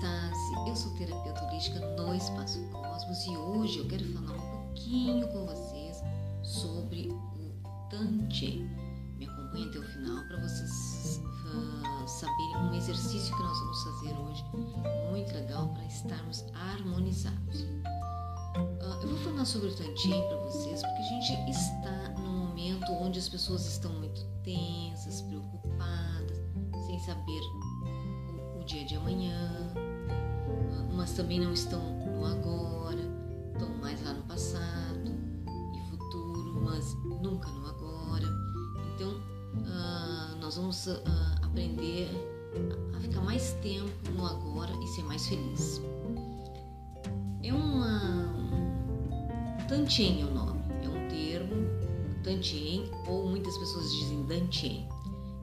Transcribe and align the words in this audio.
Stasi, 0.00 0.54
eu 0.66 0.74
sou 0.74 0.90
terapeuta 0.94 1.44
holística 1.44 1.78
no 1.78 2.14
Espaço 2.14 2.58
Cosmos 2.70 3.22
e 3.26 3.36
hoje 3.36 3.80
eu 3.80 3.86
quero 3.86 4.04
falar 4.14 4.32
um 4.32 4.50
pouquinho 4.50 5.28
com 5.28 5.44
vocês 5.44 6.02
sobre 6.42 7.10
o 7.10 7.90
Tantien. 7.90 8.66
Me 9.18 9.26
acompanhe 9.26 9.68
até 9.68 9.78
o 9.78 9.82
final 9.82 10.24
para 10.24 10.40
vocês 10.40 11.20
uh, 11.44 12.08
saberem 12.08 12.56
um 12.56 12.74
exercício 12.74 13.36
que 13.36 13.42
nós 13.42 13.58
vamos 13.58 13.82
fazer 13.84 14.18
hoje, 14.20 14.44
muito 15.10 15.34
legal 15.34 15.68
para 15.68 15.84
estarmos 15.84 16.46
harmonizados. 16.54 17.60
Uh, 17.60 19.02
eu 19.02 19.08
vou 19.08 19.18
falar 19.18 19.44
sobre 19.44 19.68
o 19.68 19.76
Tantien 19.76 20.26
para 20.28 20.38
vocês 20.44 20.80
porque 20.80 21.02
a 21.02 21.08
gente 21.08 21.50
está 21.50 22.08
num 22.20 22.46
momento 22.46 22.90
onde 22.92 23.18
as 23.18 23.28
pessoas 23.28 23.66
estão 23.66 23.92
muito 23.92 24.24
tensas, 24.44 25.20
preocupadas, 25.20 26.38
sem 26.86 26.98
saber 27.00 27.40
dia 28.70 28.84
de 28.84 28.94
amanhã, 28.94 29.74
mas 30.92 31.12
também 31.12 31.40
não 31.40 31.52
estão 31.52 31.80
no 31.80 32.24
agora, 32.24 33.00
estão 33.52 33.68
mais 33.80 34.02
lá 34.04 34.12
no 34.12 34.22
passado 34.24 35.10
e 35.74 35.90
futuro, 35.90 36.62
mas 36.64 36.94
nunca 37.22 37.48
no 37.50 37.66
agora. 37.66 38.26
Então, 38.94 39.10
uh, 39.10 40.36
nós 40.40 40.56
vamos 40.56 40.86
uh, 40.86 41.02
aprender 41.42 42.08
a 42.96 43.00
ficar 43.00 43.20
mais 43.22 43.52
tempo 43.62 44.10
no 44.14 44.26
agora 44.26 44.72
e 44.82 44.86
ser 44.88 45.02
mais 45.04 45.26
feliz. 45.26 45.80
É 47.42 47.52
uma. 47.52 48.00
Tantien 49.68 50.22
é 50.22 50.24
o 50.24 50.34
nome, 50.34 50.60
é 50.82 50.88
um 50.88 51.08
termo, 51.08 51.54
Tantien, 52.24 52.90
ou 53.06 53.28
muitas 53.28 53.56
pessoas 53.56 53.90
dizem 53.92 54.24
Dantien. 54.26 54.88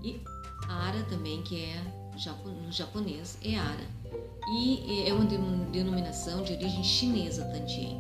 E 0.04 0.22
Ara 0.68 1.02
também, 1.04 1.42
que 1.44 1.64
é 1.64 1.82
no 2.14 2.72
japonês 2.72 3.38
é 3.44 3.58
Ara 3.58 3.97
e 4.50 5.04
é 5.08 5.14
uma 5.14 5.26
denominação 5.26 6.44
de 6.44 6.54
origem 6.54 6.84
chinesa 6.84 7.44
Tantien, 7.46 8.00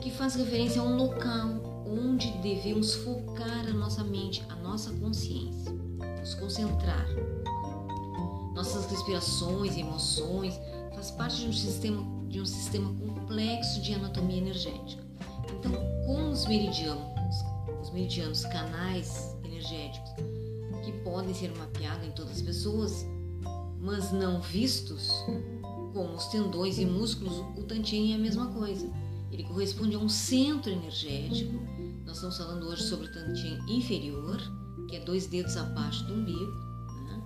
que 0.00 0.10
faz 0.10 0.34
referência 0.34 0.80
a 0.80 0.84
um 0.84 0.96
local 0.96 1.84
onde 1.86 2.30
devemos 2.38 2.94
focar 2.94 3.66
a 3.68 3.72
nossa 3.72 4.02
mente, 4.02 4.42
a 4.48 4.56
nossa 4.56 4.90
consciência, 4.94 5.72
nos 6.18 6.34
concentrar. 6.34 7.06
Nossas 8.54 8.86
respirações 8.86 9.76
e 9.76 9.80
emoções 9.80 10.58
faz 10.94 11.10
parte 11.10 11.40
de 11.40 11.48
um 11.48 11.52
sistema 11.52 12.22
de 12.28 12.40
um 12.40 12.46
sistema 12.46 12.88
complexo 12.94 13.82
de 13.82 13.92
anatomia 13.92 14.38
energética. 14.38 15.02
Então, 15.52 15.72
com 16.06 16.30
os 16.30 16.46
meridianos, 16.46 17.36
os 17.82 17.90
meridianos 17.90 18.46
canais 18.46 19.36
energéticos 19.44 20.10
que 20.82 20.92
podem 21.04 21.34
ser 21.34 21.54
mapeados 21.58 22.06
em 22.06 22.10
todas 22.12 22.36
as 22.36 22.42
pessoas, 22.42 23.06
mas 23.82 24.12
não 24.12 24.40
vistos, 24.40 25.10
como 25.92 26.14
os 26.14 26.26
tendões 26.26 26.78
e 26.78 26.86
músculos, 26.86 27.36
o 27.58 27.64
Tantien 27.64 28.12
é 28.12 28.14
a 28.14 28.18
mesma 28.18 28.46
coisa. 28.46 28.88
Ele 29.30 29.42
corresponde 29.42 29.96
a 29.96 29.98
um 29.98 30.08
centro 30.08 30.70
energético. 30.70 31.52
Nós 32.06 32.16
estamos 32.16 32.36
falando 32.36 32.66
hoje 32.68 32.84
sobre 32.84 33.06
o 33.06 33.12
Tantien 33.12 33.58
inferior, 33.68 34.40
que 34.88 34.96
é 34.96 35.00
dois 35.00 35.26
dedos 35.26 35.56
abaixo 35.56 36.04
do 36.04 36.14
umbigo. 36.14 36.52
Né? 37.06 37.24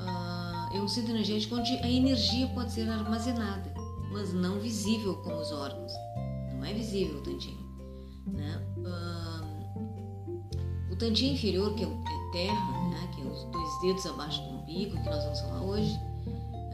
Ah, 0.00 0.68
é 0.74 0.80
um 0.80 0.88
centro 0.88 1.12
energético 1.12 1.56
onde 1.56 1.72
a 1.72 1.90
energia 1.90 2.46
pode 2.48 2.72
ser 2.72 2.86
armazenada, 2.88 3.72
mas 4.12 4.34
não 4.34 4.60
visível 4.60 5.14
como 5.22 5.40
os 5.40 5.50
órgãos. 5.50 5.92
Não 6.52 6.64
é 6.64 6.74
visível 6.74 7.18
o 7.18 7.22
Tantien. 7.22 7.58
Né? 8.26 8.66
Ah, 8.84 9.40
o 10.90 10.96
Tantien 10.96 11.32
inferior, 11.32 11.74
que 11.74 11.84
é, 11.84 11.86
é 11.86 12.32
terra, 12.32 12.90
né? 12.90 13.10
que 13.14 13.19
os 13.40 13.50
dois 13.50 13.80
dedos 13.80 14.06
abaixo 14.06 14.42
do 14.42 14.50
umbigo, 14.58 14.96
que 15.02 15.08
nós 15.08 15.22
vamos 15.24 15.40
falar 15.40 15.62
hoje, 15.62 15.98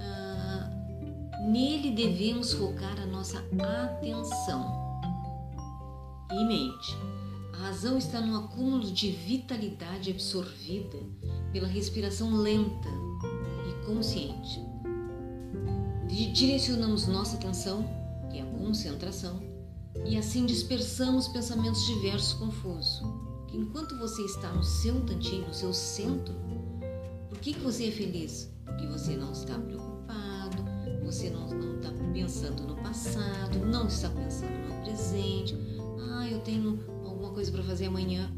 uh, 0.02 1.50
nele 1.50 1.92
devemos 1.92 2.52
focar 2.52 2.98
a 3.00 3.06
nossa 3.06 3.38
atenção 3.38 4.86
e 6.32 6.44
mente. 6.44 6.96
A 7.54 7.68
razão 7.68 7.96
está 7.96 8.20
no 8.20 8.36
acúmulo 8.36 8.84
de 8.84 9.10
vitalidade 9.10 10.10
absorvida 10.10 10.98
pela 11.52 11.66
respiração 11.66 12.34
lenta 12.36 12.88
e 13.68 13.86
consciente. 13.86 14.60
Direcionamos 16.06 17.06
nossa 17.06 17.36
atenção, 17.36 17.84
que 18.30 18.38
é 18.38 18.42
a 18.42 18.46
concentração, 18.46 19.40
e 20.04 20.18
assim 20.18 20.44
dispersamos 20.44 21.28
pensamentos 21.28 21.86
diversos 21.86 22.34
confusos 22.34 23.02
que 23.46 23.56
enquanto 23.56 23.96
você 23.98 24.22
está 24.22 24.52
no 24.52 24.62
seu 24.62 25.00
tantinho, 25.06 25.46
no 25.46 25.54
seu 25.54 25.72
centro, 25.72 26.34
que, 27.46 27.54
que 27.54 27.60
você 27.60 27.86
é 27.86 27.90
feliz? 27.92 28.52
Porque 28.64 28.88
você 28.88 29.14
não 29.14 29.30
está 29.30 29.56
preocupado, 29.56 30.64
você 31.04 31.30
não 31.30 31.46
está 31.76 31.92
pensando 32.12 32.64
no 32.64 32.74
passado, 32.82 33.64
não 33.64 33.86
está 33.86 34.10
pensando 34.10 34.50
no 34.68 34.82
presente. 34.82 35.56
Ah, 36.10 36.28
eu 36.28 36.40
tenho 36.40 36.80
alguma 37.04 37.30
coisa 37.30 37.52
para 37.52 37.62
fazer 37.62 37.86
amanhã. 37.86 38.28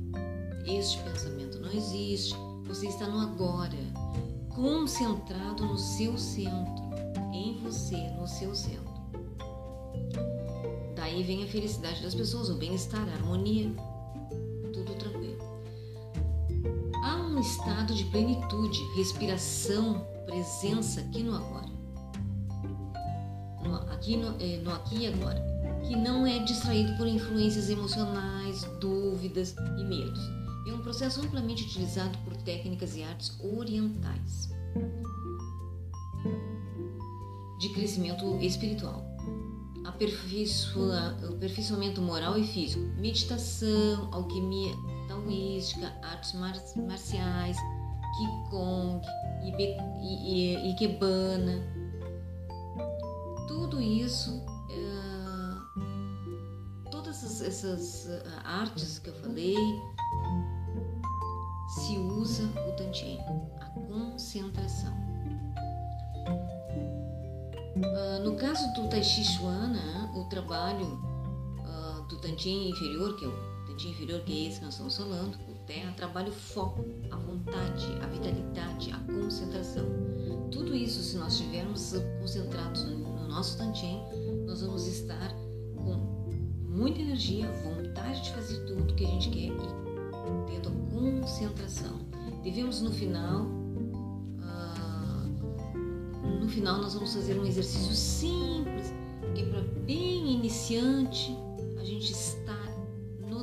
Este 0.66 1.02
pensamento 1.04 1.58
não 1.58 1.72
existe. 1.72 2.34
Você 2.66 2.88
está 2.88 3.06
no 3.06 3.20
agora, 3.20 3.78
concentrado 4.50 5.64
no 5.64 5.78
seu 5.78 6.18
centro, 6.18 6.84
em 7.32 7.58
você, 7.62 7.97
no 8.20 8.28
seu 8.28 8.54
centro. 8.54 8.92
Daí 10.94 11.22
vem 11.22 11.44
a 11.44 11.47
felicidade 11.47 12.02
das 12.02 12.14
pessoas, 12.14 12.50
o 12.50 12.56
bem-estar, 12.56 13.08
a 13.08 13.12
harmonia. 13.12 13.74
Um 17.38 17.41
estado 17.41 17.94
de 17.94 18.04
plenitude, 18.06 18.82
respiração, 18.97 20.04
presença 20.26 21.00
aqui 21.00 21.22
no 21.22 21.37
agora. 21.37 21.69
No, 23.62 23.76
aqui, 23.93 24.16
no, 24.16 24.34
é, 24.41 24.56
no 24.56 24.72
aqui 24.72 25.03
e 25.03 25.06
agora. 25.06 25.41
Que 25.87 25.94
não 25.94 26.27
é 26.27 26.41
distraído 26.41 26.97
por 26.97 27.06
influências 27.06 27.71
emocionais, 27.71 28.65
dúvidas 28.81 29.54
e 29.78 29.84
medos. 29.84 30.21
É 30.66 30.72
um 30.72 30.82
processo 30.82 31.21
amplamente 31.21 31.62
utilizado 31.62 32.19
por 32.25 32.37
técnicas 32.38 32.97
e 32.97 33.04
artes 33.04 33.38
orientais 33.41 34.48
de 37.60 37.69
crescimento 37.69 38.37
espiritual. 38.41 39.04
Aperfeiçoa, 39.84 41.16
aperfeiçoamento 41.37 42.03
moral 42.03 42.37
e 42.37 42.44
físico, 42.44 42.82
meditação, 43.00 44.09
alquimia, 44.12 44.75
taoística, 45.18 45.92
artes 46.02 46.34
marciais, 46.76 47.56
Qigong, 48.16 49.00
Ikebana. 50.70 51.62
Tudo 53.46 53.80
isso, 53.80 54.44
é, 54.70 54.80
todas 56.90 57.42
essas, 57.42 58.08
eh, 58.08 58.22
artes 58.44 58.98
que 58.98 59.08
eu 59.10 59.14
falei, 59.14 59.56
se 61.68 61.96
usa 61.98 62.44
o 62.68 62.72
Tantien, 62.76 63.18
a 63.60 63.66
concentração. 63.66 64.96
Uh, 67.76 68.24
no 68.24 68.34
caso 68.36 68.72
do 68.74 68.88
Tai 68.88 69.04
Chi 69.04 69.24
Chuan, 69.24 69.68
né, 69.68 70.10
o 70.14 70.24
trabalho 70.24 71.00
uh, 71.60 72.02
do 72.08 72.16
Tantien 72.20 72.70
inferior, 72.70 73.16
que 73.16 73.24
é 73.24 73.28
o 73.28 73.57
de 73.78 73.89
inferior, 73.89 74.21
que 74.22 74.50
que 74.50 74.61
nós 74.65 74.75
estamos 74.75 74.97
falando, 74.97 75.39
o 75.49 75.55
terra 75.66 75.93
trabalha 75.97 76.28
o 76.28 76.33
foco, 76.33 76.84
a 77.12 77.16
vontade, 77.16 77.87
a 78.03 78.06
vitalidade, 78.06 78.91
a 78.91 78.99
concentração. 79.12 79.84
Tudo 80.50 80.75
isso, 80.75 81.00
se 81.00 81.16
nós 81.16 81.34
estivermos 81.34 81.94
concentrados 82.21 82.84
no 82.84 83.28
nosso 83.28 83.56
tantien, 83.56 84.03
nós 84.47 84.62
vamos 84.62 84.84
estar 84.87 85.33
com 85.77 85.95
muita 86.69 87.01
energia, 87.01 87.47
vontade 87.63 88.21
de 88.25 88.33
fazer 88.33 88.59
tudo 88.66 88.95
que 88.95 89.04
a 89.04 89.09
gente 89.09 89.30
quer 89.30 89.47
e 89.47 89.53
tendo 90.51 90.69
a 90.69 91.21
concentração. 91.21 92.01
Devemos 92.42 92.81
no 92.81 92.91
final, 92.91 93.42
uh, 94.42 95.28
no 96.41 96.48
final 96.48 96.78
nós 96.78 96.95
vamos 96.95 97.15
fazer 97.15 97.39
um 97.39 97.47
exercício 97.47 97.95
simples, 97.95 98.92
que 99.36 99.42
é 99.42 99.47
para 99.47 99.60
bem 99.86 100.34
iniciante 100.34 101.36
a 101.78 101.84
gente 101.84 102.10
estar 102.10 102.58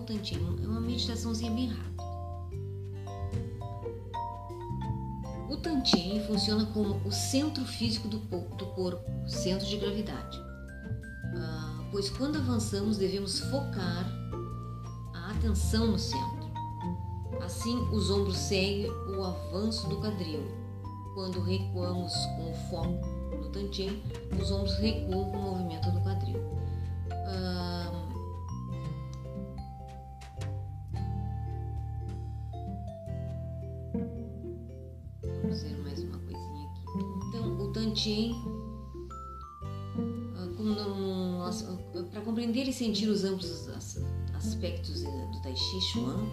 tantinho, 0.06 0.58
é 0.64 0.68
uma 0.68 0.80
meditaçãozinha 0.80 1.52
bem 1.52 1.68
rápida. 1.68 2.04
O 5.50 5.58
Tantien 5.58 6.24
funciona 6.26 6.66
como 6.68 6.96
o 7.06 7.12
centro 7.12 7.64
físico 7.66 8.08
do, 8.08 8.18
do 8.18 8.66
corpo, 8.68 9.04
centro 9.28 9.66
de 9.66 9.78
gravidade. 9.78 10.40
Ah, 11.38 11.84
pois 11.92 12.10
quando 12.10 12.38
avançamos 12.38 12.98
devemos 12.98 13.40
focar 13.40 14.06
a 15.14 15.32
atenção 15.32 15.88
no 15.88 16.00
centro. 16.00 16.46
Assim, 17.44 17.78
os 17.92 18.10
ombros 18.10 18.38
seguem 18.38 18.90
o 18.90 19.24
avanço 19.24 19.88
do 19.88 19.98
quadril. 19.98 20.44
Quando 21.14 21.42
recuamos 21.42 22.14
com 22.36 22.52
o 22.52 22.56
foco 22.70 23.08
no 23.38 23.50
Tantien, 23.50 24.02
os 24.42 24.52
ombros 24.52 24.78
recuam 24.78 25.32
com 25.32 25.38
o 25.38 25.42
movimento 25.42 25.92
do 25.92 26.02
quadril. 26.02 26.25
Chuan, 45.56 46.28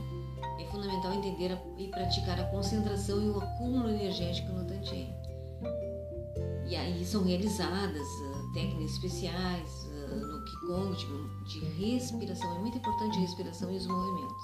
é 0.59 0.65
fundamental 0.67 1.13
entender 1.15 1.57
e 1.79 1.89
praticar 1.89 2.41
a 2.41 2.45
concentração 2.45 3.23
e 3.23 3.29
o 3.29 3.39
acúmulo 3.39 3.89
energético 3.89 4.53
no 4.53 4.65
Tantien. 4.65 5.15
E 6.67 6.75
aí 6.75 7.05
são 7.05 7.23
realizadas 7.23 8.07
uh, 8.07 8.53
técnicas 8.55 8.93
especiais 8.93 9.87
uh, 9.87 10.17
no 10.17 10.45
Qigong 10.45 10.97
de, 10.97 11.61
de 11.61 11.67
respiração. 11.85 12.57
É 12.57 12.59
muito 12.59 12.79
importante 12.79 13.19
a 13.19 13.21
respiração 13.21 13.71
e 13.71 13.77
os 13.77 13.87
movimentos. 13.87 14.43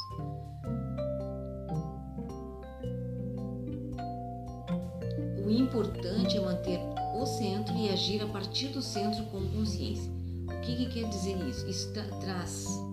O 5.44 5.50
importante 5.50 6.36
é 6.36 6.40
manter 6.40 6.78
o 7.16 7.24
centro 7.24 7.74
e 7.74 7.88
agir 7.88 8.22
a 8.22 8.26
partir 8.26 8.68
do 8.68 8.82
centro 8.82 9.24
com 9.26 9.48
consciência. 9.48 10.12
O 10.44 10.60
que, 10.60 10.76
que 10.76 10.86
quer 10.86 11.08
dizer 11.08 11.36
isso? 11.48 11.66
Isso 11.66 11.92
tra 11.94 12.04
traz 12.20 12.87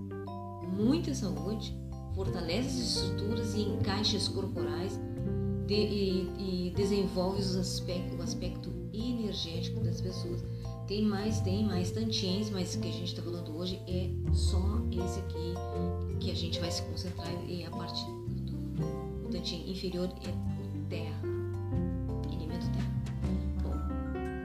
muita 0.75 1.13
saúde, 1.13 1.73
fortalece 2.13 2.67
as 2.67 2.95
estruturas 2.95 3.55
e 3.55 3.61
encaixes 3.61 4.27
corporais 4.27 4.99
de, 5.67 5.73
e, 5.73 6.67
e, 6.67 6.73
desenvolve 6.75 7.41
os 7.41 7.55
o 7.55 8.21
aspecto 8.21 8.71
energético 8.93 9.79
das 9.81 9.99
pessoas. 9.99 10.43
Tem 10.87 11.03
mais, 11.03 11.41
tem 11.41 11.65
mais 11.65 11.91
tantiens, 11.91 12.49
mas 12.51 12.75
o 12.75 12.79
que 12.79 12.87
a 12.87 12.91
gente 12.91 13.05
está 13.05 13.21
falando 13.21 13.57
hoje 13.57 13.81
é 13.87 14.09
só 14.33 14.61
esse 14.91 15.19
aqui 15.19 15.53
que 16.19 16.31
a 16.31 16.35
gente 16.35 16.59
vai 16.59 16.71
se 16.71 16.83
concentrar 16.83 17.33
e 17.47 17.65
a 17.65 17.71
parte 17.71 18.05
do, 18.05 19.23
do 19.23 19.29
tantien 19.31 19.69
inferior 19.69 20.09
é 20.23 20.29
o 20.29 20.89
terra, 20.89 21.21
elemento 22.31 22.67
terra. 22.71 22.91
Bom, 23.63 23.75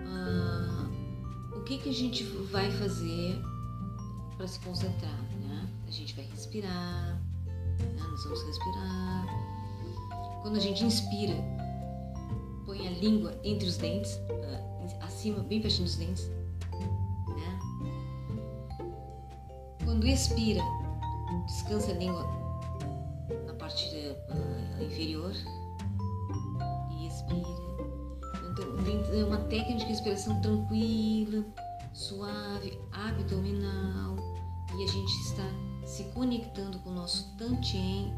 uh, 0.09 1.59
o 1.59 1.63
que, 1.65 1.77
que 1.79 1.91
a 1.91 1.95
gente 1.95 2.25
vai 2.25 2.71
fazer 2.71 3.39
para 4.37 4.49
se 4.49 4.59
concentrar? 4.61 5.30
A 5.91 5.93
gente 5.93 6.15
vai 6.15 6.25
respirar, 6.25 7.21
né? 7.81 8.07
nós 8.09 8.23
vamos 8.23 8.45
respirar. 8.45 9.27
Quando 10.41 10.57
a 10.57 10.61
gente 10.61 10.85
inspira, 10.85 11.35
põe 12.65 12.87
a 12.87 12.91
língua 12.93 13.37
entre 13.43 13.67
os 13.67 13.77
dentes, 13.77 14.15
uh, 14.15 14.97
acima, 15.01 15.41
bem 15.43 15.61
pertinho 15.61 15.87
dos 15.87 15.97
dentes. 15.97 16.31
Né? 17.27 17.59
Quando 19.85 20.07
expira, 20.07 20.63
descansa 21.47 21.91
a 21.91 21.95
língua 21.95 22.25
na 23.49 23.55
parte 23.55 23.85
uh, 23.89 24.85
inferior 24.85 25.33
e 26.93 27.09
expira. 27.09 27.49
Então, 28.49 28.77
tem 29.11 29.25
uma 29.25 29.39
técnica 29.39 29.81
de 29.81 29.87
respiração 29.87 30.41
tranquila, 30.41 31.45
suave, 31.93 32.79
abdominal 32.93 34.15
e 34.79 34.85
a 34.85 34.87
gente 34.87 35.13
está 35.23 35.70
se 35.91 36.05
conectando 36.15 36.79
com 36.79 36.91
o 36.91 36.95
nosso 36.95 37.37
Tantien, 37.37 38.15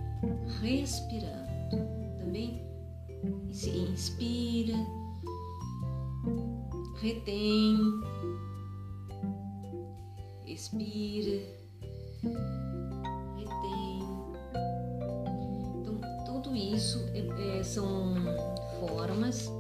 respirando. 0.61 1.51
Também 2.19 2.63
se 3.51 3.71
inspira, 3.71 4.77
retém, 7.01 7.79
expira, 10.47 11.41
retém. 13.39 14.03
Então, 15.81 16.01
tudo 16.27 16.55
isso 16.55 16.99
é, 17.15 17.59
é, 17.59 17.63
são 17.63 18.15
formas 18.81 19.51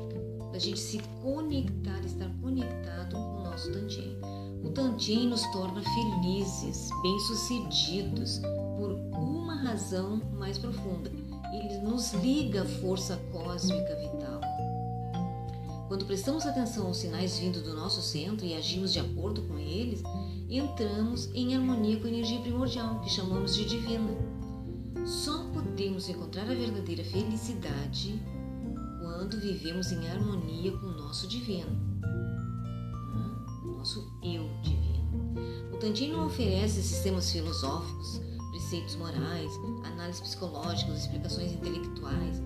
da 0.52 0.58
gente 0.58 0.78
se 0.78 0.98
conectar, 1.22 1.98
estar 2.04 2.30
conectado 2.42 3.14
com 3.14 3.40
o 3.40 3.44
nosso 3.44 3.72
Tantien. 3.72 4.20
O 4.64 4.70
Tantien 4.70 5.28
nos 5.28 5.42
torna 5.50 5.82
felizes, 5.82 6.88
bem-sucedidos 7.02 8.40
por 8.78 8.92
uma 9.18 9.56
razão 9.56 10.22
mais 10.38 10.56
profunda. 10.56 11.10
Ele 11.52 11.78
nos 11.78 12.12
liga 12.14 12.62
à 12.62 12.64
força 12.64 13.16
cósmica 13.32 13.96
vital. 13.96 14.40
Quando 15.88 16.06
prestamos 16.06 16.46
atenção 16.46 16.86
aos 16.86 16.98
sinais 16.98 17.38
vindo 17.38 17.60
do 17.60 17.74
nosso 17.74 18.00
centro 18.00 18.46
e 18.46 18.54
agimos 18.54 18.92
de 18.92 19.00
acordo 19.00 19.42
com 19.42 19.58
eles, 19.58 20.00
entramos 20.48 21.28
em 21.34 21.56
harmonia 21.56 21.98
com 21.98 22.06
a 22.06 22.10
energia 22.10 22.40
primordial, 22.40 23.00
que 23.00 23.10
chamamos 23.10 23.54
de 23.54 23.64
divina. 23.64 24.16
Só 25.04 25.44
podemos 25.52 26.08
encontrar 26.08 26.44
a 26.44 26.54
verdadeira 26.54 27.04
felicidade 27.04 28.22
quando 29.00 29.40
vivemos 29.40 29.90
em 29.90 30.08
harmonia 30.08 30.70
com 30.78 30.86
o 30.86 30.96
nosso 30.96 31.26
divino 31.26 31.92
nosso 33.82 34.08
eu 34.22 34.48
divino. 34.62 35.02
O 35.72 35.76
Tantien 35.76 36.12
não 36.12 36.26
oferece 36.26 36.80
sistemas 36.80 37.32
filosóficos, 37.32 38.20
preceitos 38.52 38.94
morais, 38.94 39.50
análises 39.84 40.20
psicológicas, 40.20 41.00
explicações 41.00 41.52
intelectuais. 41.52 42.40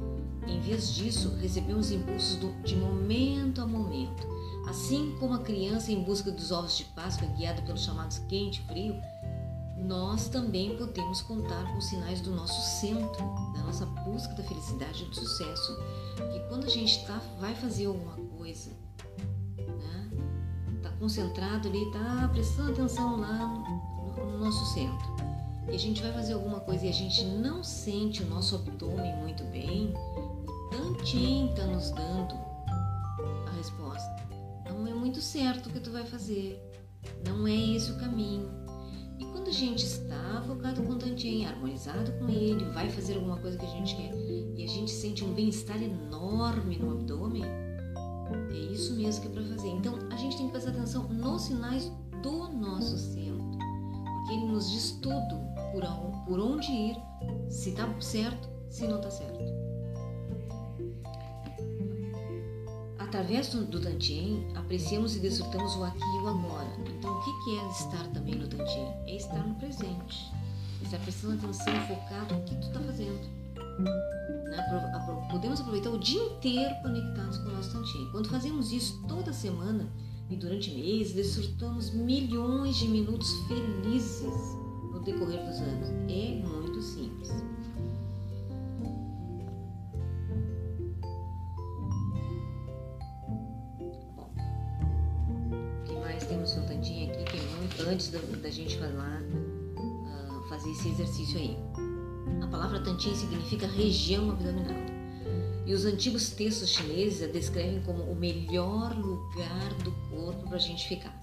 Em 0.46 0.58
vez 0.60 0.94
disso, 0.94 1.36
recebemos 1.36 1.90
impulsos 1.90 2.36
do, 2.36 2.50
de 2.62 2.74
momento 2.74 3.60
a 3.60 3.66
momento. 3.66 4.26
Assim 4.66 5.14
como 5.20 5.34
a 5.34 5.40
criança 5.40 5.92
em 5.92 6.02
busca 6.04 6.30
dos 6.30 6.50
ovos 6.50 6.78
de 6.78 6.84
Páscoa, 6.84 7.28
guiada 7.36 7.60
pelos 7.60 7.84
chamados 7.84 8.18
quente 8.30 8.62
e 8.62 8.68
frio, 8.68 8.94
nós 9.76 10.30
também 10.30 10.74
podemos 10.78 11.20
contar 11.20 11.70
com 11.70 11.82
sinais 11.82 12.22
do 12.22 12.30
nosso 12.30 12.80
centro, 12.80 13.22
da 13.52 13.62
nossa 13.62 13.84
busca 13.84 14.32
da 14.32 14.42
felicidade 14.42 15.02
e 15.02 15.06
do 15.06 15.14
sucesso. 15.14 15.76
Que 16.32 16.40
quando 16.48 16.64
a 16.64 16.70
gente 16.70 17.04
tá, 17.04 17.20
vai 17.38 17.54
fazer 17.54 17.84
alguma 17.84 18.16
coisa 18.38 18.85
concentrado 20.98 21.69
ali, 21.69 21.90
tá 21.93 22.28
prestando 22.32 22.72
atenção 22.72 23.20
lá 23.20 23.46
no, 23.46 24.26
no 24.26 24.38
nosso 24.38 24.75
centro. 24.75 25.06
E 25.69 25.75
a 25.75 25.78
gente 25.78 26.02
vai 26.02 26.12
fazer 26.12 26.34
alguma 26.34 26.60
coisa 26.60 26.87
e 26.87 26.88
a 26.88 26.93
gente 26.93 27.25
não 27.25 27.62
sente 27.64 28.22
o 28.22 28.26
nosso 28.26 28.54
abdômen 28.54 29.16
muito 29.16 29.43
bem, 29.44 29.93
tantinho 30.70 31.54
tá 31.54 31.66
nos 31.66 31.90
dando 31.90 32.34
a 33.46 33.50
resposta. 33.56 34.16
Não 34.69 34.87
é 34.87 34.94
muito 34.94 35.20
certo 35.20 35.69
o 35.69 35.72
que 35.72 35.81
tu 35.81 35.90
vai 35.90 36.04
fazer. 36.04 36.62
Não 37.26 37.46
é 37.46 37.54
esse 37.54 37.90
o 37.90 37.99
caminho. 37.99 38.49
E 39.19 39.25
quando 39.25 39.49
a 39.49 39.52
gente 39.52 39.85
está 39.85 40.42
focado 40.47 40.82
com 40.82 40.92
o 40.92 40.99
Tantien, 40.99 41.47
harmonizado 41.47 42.12
com 42.12 42.28
ele, 42.28 42.64
vai 42.66 42.90
fazer 42.90 43.14
alguma 43.14 43.38
coisa 43.38 43.56
que 43.56 43.64
a 43.64 43.70
gente 43.70 43.97
quer 43.97 44.14
e 44.56 44.64
a 44.64 44.68
gente 44.68 44.90
sente 44.90 45.25
um 45.25 45.32
bem-estar 45.32 45.82
enorme 45.82 46.78
no 46.78 46.92
abdômen, 46.92 47.44
é 48.50 48.56
isso 48.73 48.95
mesmo 48.95 49.23
que 49.23 49.28
é 49.28 49.30
para 49.30 49.42
fazer. 49.42 49.68
Então 49.68 49.99
a 50.11 50.16
gente 50.16 50.37
tem 50.37 50.47
que 50.47 50.52
prestar 50.52 50.71
atenção 50.71 51.09
nos 51.09 51.42
sinais 51.42 51.90
do 52.23 52.49
nosso 52.49 52.97
centro, 52.99 53.45
porque 53.45 54.33
ele 54.33 54.47
nos 54.47 54.71
diz 54.71 54.92
tudo 55.02 55.47
por, 55.73 55.83
por 56.26 56.40
onde 56.40 56.71
ir, 56.71 56.97
se 57.49 57.71
está 57.71 57.88
certo, 58.00 58.49
se 58.71 58.87
não 58.87 58.97
está 58.97 59.11
certo. 59.11 59.37
Através 62.99 63.49
do, 63.49 63.80
Tantien, 63.80 64.47
apreciamos 64.56 65.16
e 65.16 65.21
desfrutamos 65.21 65.76
o 65.76 65.85
aqui 65.85 65.99
e 65.99 66.23
o 66.23 66.28
agora. 66.28 66.68
Então, 66.87 67.16
o 67.16 67.23
que 67.23 67.56
é 67.56 67.71
estar 67.71 68.06
também 68.09 68.35
no 68.35 68.49
Tantien? 68.49 68.92
É 69.06 69.16
estar 69.16 69.47
no 69.47 69.54
presente. 69.54 70.33
Estar 70.83 70.99
prestando 70.99 71.35
atenção, 71.35 71.73
focado 71.87 72.35
no 72.35 72.42
que 72.42 72.54
tu 72.56 72.66
está 72.66 72.80
fazendo. 72.80 73.45
Né? 73.78 75.26
Podemos 75.30 75.61
aproveitar 75.61 75.90
o 75.90 75.99
dia 75.99 76.23
inteiro 76.23 76.75
conectados 76.83 77.38
com 77.38 77.49
o 77.49 77.52
nosso 77.52 77.73
Tantien. 77.73 78.11
Quando 78.11 78.28
fazemos 78.28 78.73
isso 78.73 79.02
toda 79.06 79.33
semana 79.33 79.88
e 80.30 80.37
durante 80.37 80.73
meses, 80.73 81.14
desfrutamos 81.14 81.90
milhões 81.90 82.76
de 82.76 82.88
minutos 82.88 83.30
felizes 83.49 84.56
no 84.92 85.00
decorrer 85.00 85.45
dos 85.45 85.61
anos. 85.61 85.88
É 86.09 86.42
muito 86.47 86.83
simples. 86.83 87.30
O 95.80 95.85
que 95.85 95.95
mais 96.00 96.25
temos 96.26 96.56
no 96.56 96.66
Tantien 96.66 97.11
aqui? 97.11 97.37
É 97.78 97.90
antes 97.90 98.11
da, 98.11 98.18
da 98.18 98.50
gente 98.50 98.78
falar, 98.78 99.23
uh, 99.23 100.49
fazer 100.49 100.71
esse 100.71 100.88
exercício 100.88 101.38
aí. 101.38 101.56
Palavra 102.56 102.80
Tantin 102.80 103.14
significa 103.14 103.66
região 103.66 104.30
abdominal. 104.30 104.78
E 105.66 105.75
os 105.75 105.84
antigos 105.84 106.30
textos 106.30 106.70
chineses 106.70 107.22
a 107.22 107.30
descrevem 107.30 107.82
como 107.82 108.02
o 108.04 108.14
melhor 108.16 108.96
lugar 108.96 109.75
do 109.84 109.92
corpo 110.08 110.48
para 110.48 110.56
a 110.56 110.60
gente 110.60 110.88
ficar. 110.88 111.14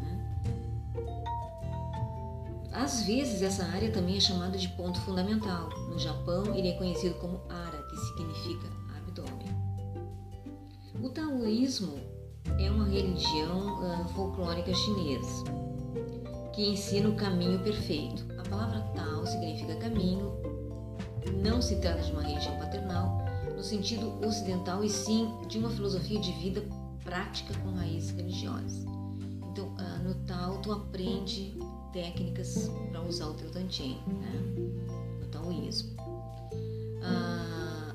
Né? 0.00 0.34
Às 2.72 3.04
vezes, 3.04 3.42
essa 3.42 3.64
área 3.64 3.90
também 3.90 4.16
é 4.16 4.20
chamada 4.20 4.56
de 4.56 4.68
ponto 4.68 5.00
fundamental. 5.00 5.70
No 5.88 5.98
Japão, 5.98 6.54
ele 6.54 6.68
é 6.68 6.74
conhecido 6.74 7.16
como 7.16 7.40
Ara, 7.48 7.82
que 7.82 7.96
significa 7.96 8.70
abdômen. 8.96 9.48
O 11.02 11.08
taoísmo 11.08 11.98
é 12.60 12.70
uma 12.70 12.84
religião 12.84 13.82
uh, 13.82 14.08
folclórica 14.10 14.72
chinesa 14.72 15.42
que 16.52 16.68
ensina 16.68 17.08
o 17.08 17.16
caminho 17.16 17.58
perfeito. 17.60 18.24
A 18.38 18.48
palavra 18.48 18.80
Tao 18.94 19.11
significa 19.26 19.76
caminho, 19.76 20.32
não 21.42 21.62
se 21.62 21.76
trata 21.76 22.02
de 22.02 22.12
uma 22.12 22.22
religião 22.22 22.56
paternal 22.58 23.22
no 23.56 23.62
sentido 23.62 24.18
ocidental, 24.26 24.82
e 24.82 24.88
sim 24.88 25.30
de 25.48 25.58
uma 25.58 25.70
filosofia 25.70 26.18
de 26.18 26.32
vida 26.32 26.64
prática 27.04 27.54
com 27.60 27.72
raízes 27.72 28.10
religiosas. 28.10 28.84
Então, 29.50 29.72
tu 30.62 30.72
aprende 30.72 31.58
técnicas 31.92 32.70
para 32.90 33.02
usar 33.02 33.26
o 33.26 33.34
teu 33.34 33.50
tantien, 33.50 33.98
né? 34.06 34.32
o 35.22 35.26
taoísmo. 35.26 35.90
Ah, 37.02 37.94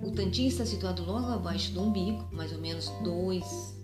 o 0.00 0.10
tantien 0.12 0.48
está 0.48 0.64
situado 0.64 1.04
logo 1.04 1.26
abaixo 1.26 1.72
do 1.72 1.82
umbigo, 1.82 2.26
mais 2.32 2.52
ou 2.52 2.58
menos 2.58 2.88
dois 3.02 3.76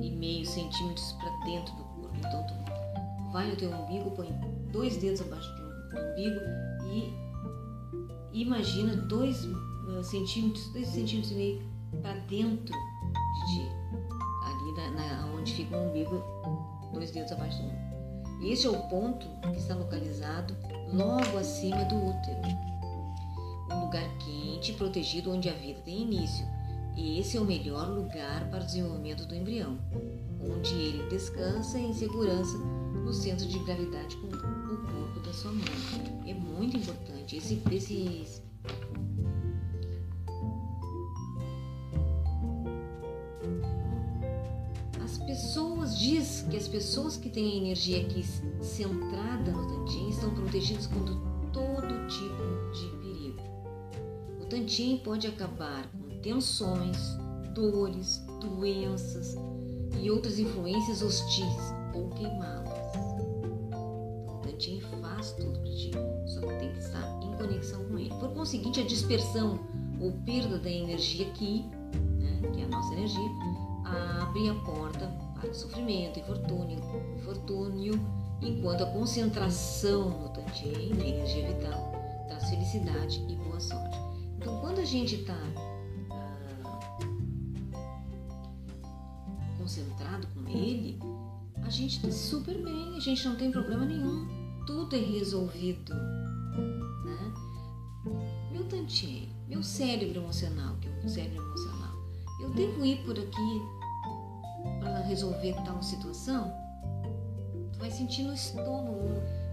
e 0.00 0.10
meio 0.10 0.46
centímetros 0.46 1.12
para 1.12 1.30
dentro 1.46 1.74
do 1.74 1.84
corpo. 1.84 2.16
Então 2.18 2.46
tu 2.46 3.32
vai 3.32 3.48
no 3.48 3.56
teu 3.56 3.70
umbigo, 3.70 4.10
põe 4.10 4.30
dois 4.70 4.98
dedos 4.98 5.22
abaixo 5.22 5.57
do 5.96 6.12
umbigo 6.12 6.40
e 8.32 8.42
imagina 8.42 8.94
dois 8.94 9.44
uh, 9.44 10.02
centímetros, 10.02 10.68
dois 10.72 10.88
centímetros 10.88 11.32
e 11.32 11.34
meio 11.34 11.62
para 12.02 12.18
dentro 12.20 12.74
de 12.74 13.46
ti, 13.46 13.68
ali 14.44 14.72
na, 14.76 14.90
na, 14.90 15.26
onde 15.34 15.52
fica 15.54 15.76
o 15.76 15.88
umbigo, 15.88 16.22
dois 16.92 17.10
dedos 17.10 17.32
abaixo 17.32 17.58
do 17.58 17.64
umbigo. 17.64 17.88
E 18.40 18.52
esse 18.52 18.66
é 18.66 18.70
o 18.70 18.80
ponto 18.88 19.26
que 19.50 19.58
está 19.58 19.74
localizado 19.74 20.54
logo 20.92 21.38
acima 21.38 21.84
do 21.86 21.96
útero. 21.96 22.40
Um 23.72 23.84
lugar 23.84 24.08
quente 24.18 24.70
e 24.70 24.74
protegido 24.74 25.32
onde 25.32 25.48
a 25.48 25.54
vida 25.54 25.80
tem 25.80 26.02
início. 26.02 26.46
E 26.96 27.18
esse 27.18 27.36
é 27.36 27.40
o 27.40 27.44
melhor 27.44 27.88
lugar 27.88 28.48
para 28.50 28.62
o 28.62 28.66
desenvolvimento 28.66 29.26
do 29.26 29.34
embrião, 29.34 29.78
onde 30.40 30.74
ele 30.74 31.08
descansa 31.08 31.78
em 31.78 31.92
segurança 31.92 32.56
no 33.08 33.14
centro 33.14 33.46
de 33.46 33.58
gravidade 33.60 34.16
com 34.16 34.26
o 34.26 34.30
corpo 34.30 35.20
da 35.24 35.32
sua 35.32 35.50
mãe. 35.50 35.64
É 36.26 36.34
muito 36.34 36.76
importante. 36.76 37.36
Esse, 37.36 37.58
esses 37.72 38.42
diz 45.98 46.44
que 46.50 46.56
as 46.56 46.68
pessoas 46.68 47.16
que 47.16 47.30
têm 47.30 47.52
a 47.52 47.56
energia 47.56 48.02
aqui 48.02 48.22
centrada 48.62 49.50
no 49.50 49.66
Tantien 49.66 50.10
estão 50.10 50.30
protegidas 50.34 50.86
contra 50.86 51.14
todo 51.52 52.06
tipo 52.08 52.72
de 52.72 52.86
perigo. 52.98 53.40
O 54.40 54.46
Tantien 54.46 54.98
pode 54.98 55.26
acabar 55.26 55.86
com 55.92 56.20
tensões, 56.20 56.98
dores, 57.54 58.22
doenças 58.40 59.34
e 59.98 60.10
outras 60.10 60.38
influências 60.38 61.02
hostis 61.02 61.72
ou 61.94 62.10
queimá-las. 62.10 62.67
Tantien 64.58 64.80
faz 65.00 65.30
tudo 65.32 65.56
para 65.60 65.70
ti, 65.70 65.92
só 66.26 66.40
que 66.40 66.58
tem 66.58 66.72
que 66.72 66.78
estar 66.80 67.20
em 67.22 67.32
conexão 67.36 67.84
com 67.84 67.96
ele. 67.96 68.10
Por 68.18 68.34
conseguinte, 68.34 68.80
a 68.80 68.84
dispersão 68.84 69.60
ou 70.00 70.10
perda 70.26 70.58
da 70.58 70.68
energia 70.68 71.28
aqui, 71.28 71.64
né, 72.18 72.40
que 72.52 72.62
é 72.62 72.64
a 72.64 72.68
nossa 72.68 72.92
energia, 72.94 73.30
abre 74.20 74.48
a 74.48 74.54
porta 74.54 75.06
para 75.40 75.54
sofrimento, 75.54 76.18
infortúnio, 76.18 76.76
infortúnio, 77.16 77.94
enquanto 78.42 78.82
a 78.82 78.86
concentração 78.86 80.10
no 80.10 80.28
Tantien, 80.30 80.92
na 80.92 81.06
energia 81.06 81.46
vital, 81.54 81.92
traz 82.26 82.50
felicidade 82.50 83.24
e 83.28 83.36
boa 83.36 83.60
sorte. 83.60 83.96
Então, 84.38 84.60
quando 84.60 84.80
a 84.80 84.84
gente 84.84 85.14
está 85.14 85.38
ah, 86.10 87.06
concentrado 89.56 90.26
com 90.34 90.48
ele, 90.48 90.98
a 91.62 91.70
gente 91.70 91.98
está 91.98 92.10
super 92.10 92.60
bem, 92.60 92.96
a 92.96 93.00
gente 93.00 93.24
não 93.28 93.36
tem 93.36 93.52
problema 93.52 93.84
nenhum, 93.84 94.47
tudo 94.68 94.94
é 94.94 94.98
resolvido. 94.98 95.94
Né? 95.94 97.34
Meu 98.52 98.64
Tantien, 98.64 99.34
meu 99.48 99.62
cérebro 99.62 100.20
emocional, 100.20 100.76
que 100.76 100.88
é 100.88 101.06
o 101.06 101.08
cérebro 101.08 101.42
emocional, 101.42 101.94
eu 102.38 102.50
devo 102.50 102.84
ir 102.84 103.02
por 103.02 103.18
aqui 103.18 103.62
para 104.80 104.98
resolver 104.98 105.54
tal 105.64 105.82
situação, 105.82 106.52
tu 107.72 107.78
vai 107.78 107.90
sentir 107.90 108.24
no 108.24 108.34
estômago, 108.34 109.08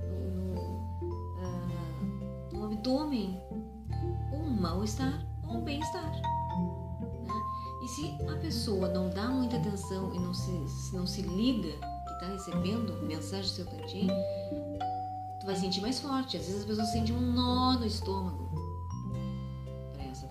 no, 0.10 0.54
no, 0.54 1.10
uh, 1.40 2.52
no 2.52 2.66
abdômen, 2.66 3.40
um 4.34 4.50
mal-estar 4.50 5.26
ou 5.48 5.60
um 5.60 5.64
bem-estar. 5.64 6.12
Né? 6.12 7.34
E 7.86 7.88
se 7.88 8.18
a 8.30 8.36
pessoa 8.42 8.90
não 8.90 9.10
dá 9.10 9.30
muita 9.30 9.56
atenção 9.56 10.14
e 10.14 10.20
não 10.20 10.34
se, 10.34 10.52
não 10.92 11.08
se 11.08 11.22
liga 11.22 11.72
que 11.72 12.14
está 12.16 12.28
recebendo 12.34 13.02
mensagem 13.08 13.50
do 13.50 13.56
seu 13.56 13.66
cantinho, 13.66 14.14
tu 15.46 15.48
vai 15.48 15.56
sentir 15.56 15.82
mais 15.82 16.00
forte. 16.00 16.38
Às 16.38 16.48
vezes 16.48 16.64
a 16.64 16.68
pessoa 16.68 16.88
sente 16.88 17.14
um 17.14 17.22
nó 17.22 17.78
no 17.78 17.86
estômago 17.86 18.46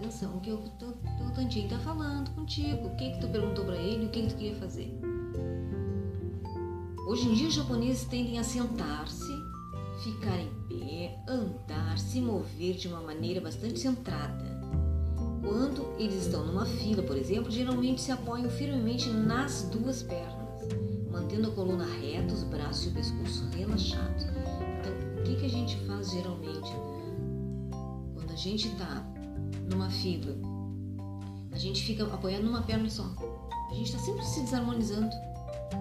atenção 0.04 0.36
o 0.36 0.40
que 0.40 0.50
o 0.52 0.58
teu, 0.78 0.94
Tantinho 1.34 1.64
está 1.64 1.78
falando 1.78 2.30
contigo, 2.34 2.88
o 2.88 2.96
que 2.96 3.10
que 3.10 3.20
tu 3.20 3.28
perguntou 3.28 3.64
para 3.64 3.76
ele, 3.76 4.06
o 4.06 4.08
que 4.10 4.22
que 4.22 4.28
tu 4.28 4.36
queria 4.36 4.56
fazer. 4.56 5.00
Hoje 7.08 7.28
em 7.28 7.34
dia 7.34 7.48
os 7.48 7.54
japoneses 7.54 8.04
tendem 8.04 8.38
a 8.38 8.44
sentar-se, 8.44 9.32
ficar 10.02 10.38
em 10.38 10.50
pé, 10.68 11.22
andar, 11.28 11.98
se 11.98 12.20
mover 12.20 12.74
de 12.74 12.88
uma 12.88 13.00
maneira 13.00 13.40
bastante 13.40 13.78
centrada. 13.78 14.44
Quando 15.42 15.94
eles 15.98 16.26
estão 16.26 16.46
numa 16.46 16.64
fila, 16.64 17.02
por 17.02 17.16
exemplo, 17.16 17.50
geralmente 17.50 18.00
se 18.00 18.10
apoiam 18.10 18.48
firmemente 18.48 19.08
nas 19.10 19.62
duas 19.70 20.02
pernas, 20.02 20.68
mantendo 21.10 21.48
a 21.48 21.52
coluna 21.52 21.84
reta, 21.84 22.32
os 22.32 22.42
braços 22.44 22.86
e 22.86 22.88
o 22.88 22.92
pescoço 22.92 23.48
relaxados. 23.54 24.33
Que, 25.24 25.36
que 25.36 25.46
a 25.46 25.48
gente 25.48 25.76
faz 25.86 26.10
geralmente? 26.10 26.70
Quando 28.14 28.30
a 28.30 28.36
gente 28.36 28.68
está 28.68 29.02
numa 29.70 29.88
fila, 29.88 30.36
a 31.50 31.56
gente 31.56 31.82
fica 31.82 32.04
apoiando 32.04 32.44
numa 32.44 32.62
perna 32.62 32.90
só. 32.90 33.10
A 33.70 33.74
gente 33.74 33.86
está 33.86 33.98
sempre 33.98 34.22
se 34.22 34.42
desarmonizando. 34.42 35.08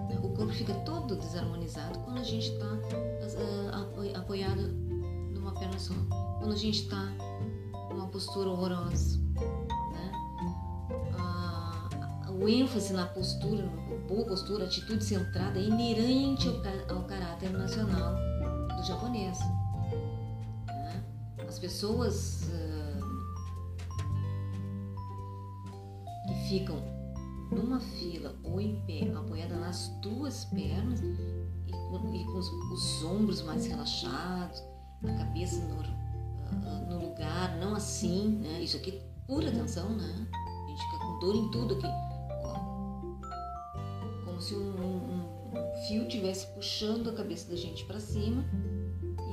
Né? 0.08 0.18
O 0.22 0.30
corpo 0.30 0.50
fica 0.52 0.72
todo 0.86 1.16
desarmonizado 1.16 1.98
quando 2.00 2.20
a 2.20 2.22
gente 2.22 2.48
está 2.48 2.66
uh, 2.66 4.16
apoiado 4.18 4.68
numa 5.34 5.52
perna 5.52 5.78
só. 5.78 5.92
Quando 6.38 6.52
a 6.52 6.56
gente 6.56 6.82
está 6.82 7.12
numa 7.90 8.08
postura 8.08 8.48
horrorosa. 8.48 9.18
Né? 9.92 10.12
Uh, 11.18 12.42
o 12.42 12.48
ênfase 12.48 12.94
na 12.94 13.04
postura, 13.06 13.66
boa 14.08 14.24
postura, 14.24 14.64
atitude 14.64 15.04
centrada 15.04 15.58
é 15.58 15.64
inerente 15.64 16.48
ao, 16.88 16.96
ao 16.96 17.04
caráter 17.04 17.52
nacional 17.52 18.16
do 18.84 18.88
japonês. 18.88 19.38
Né? 20.66 21.02
As 21.48 21.58
pessoas 21.58 22.48
uh, 22.48 23.04
ficam 26.48 26.76
numa 27.50 27.80
fila 27.80 28.36
ou 28.42 28.60
em 28.60 28.80
pé, 28.86 29.10
apoiada 29.16 29.56
nas 29.56 29.88
duas 30.02 30.44
pernas 30.46 31.00
e 31.00 31.72
com, 31.72 32.14
e 32.14 32.24
com 32.24 32.38
os, 32.38 32.48
os, 32.48 33.04
ombros 33.04 33.42
mais 33.42 33.66
relaxados, 33.66 34.62
a 35.02 35.12
cabeça 35.12 35.64
no, 35.64 35.80
uh, 35.80 36.86
no, 36.88 37.08
lugar, 37.08 37.56
não 37.56 37.74
assim, 37.74 38.38
né? 38.40 38.60
Isso 38.60 38.76
aqui 38.76 38.90
é 38.90 39.02
pura 39.26 39.48
atenção, 39.48 39.88
né? 39.90 40.28
A 40.32 40.68
gente 40.68 40.82
fica 40.82 40.98
com 40.98 41.18
dor 41.20 41.36
em 41.36 41.50
tudo 41.50 41.74
aqui, 41.74 41.86
ó. 41.86 42.54
Como 44.24 44.40
se 44.40 44.54
um, 44.54 44.74
um, 44.80 45.58
um 45.58 45.86
fio 45.86 46.02
estivesse 46.02 46.46
puxando 46.48 47.08
a 47.10 47.12
cabeça 47.12 47.48
da 47.48 47.56
gente 47.56 47.84
para 47.84 48.00
cima 48.00 48.44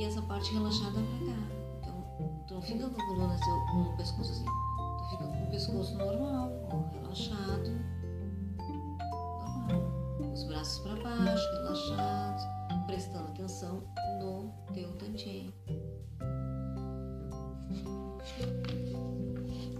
e 0.02 0.04
essa 0.04 0.22
parte 0.24 0.52
relaxada 0.54 1.00
para 1.00 1.26
cá. 1.28 1.38
Então, 1.80 2.46
tu 2.48 2.54
não 2.56 2.62
fica 2.62 2.90
com 2.90 3.02
a 3.02 3.06
coluna 3.06 3.38
com 3.72 3.82
o 3.82 3.98
pescoço 3.98 4.32
assim 4.32 4.46
fica 5.12 5.26
com 5.26 5.44
o 5.44 5.48
pescoço 5.52 5.96
normal, 5.98 6.52
relaxado. 6.94 7.70
Normal. 9.68 10.32
Os 10.34 10.44
braços 10.46 10.80
para 10.80 10.96
baixo, 11.04 11.52
relaxados, 11.54 12.44
prestando 12.88 13.28
atenção 13.28 13.84
no 14.22 14.54
teu 14.74 14.92
tantien. 14.94 15.54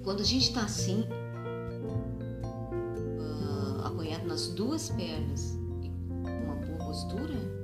Quando 0.04 0.20
a 0.22 0.26
gente 0.26 0.50
está 0.50 0.64
assim, 0.64 1.08
uh, 3.20 3.86
apoiado 3.86 4.26
nas 4.28 4.50
duas 4.50 4.90
pernas 4.90 5.58
com 6.24 6.30
uma 6.30 6.56
boa 6.56 6.78
postura, 6.80 7.61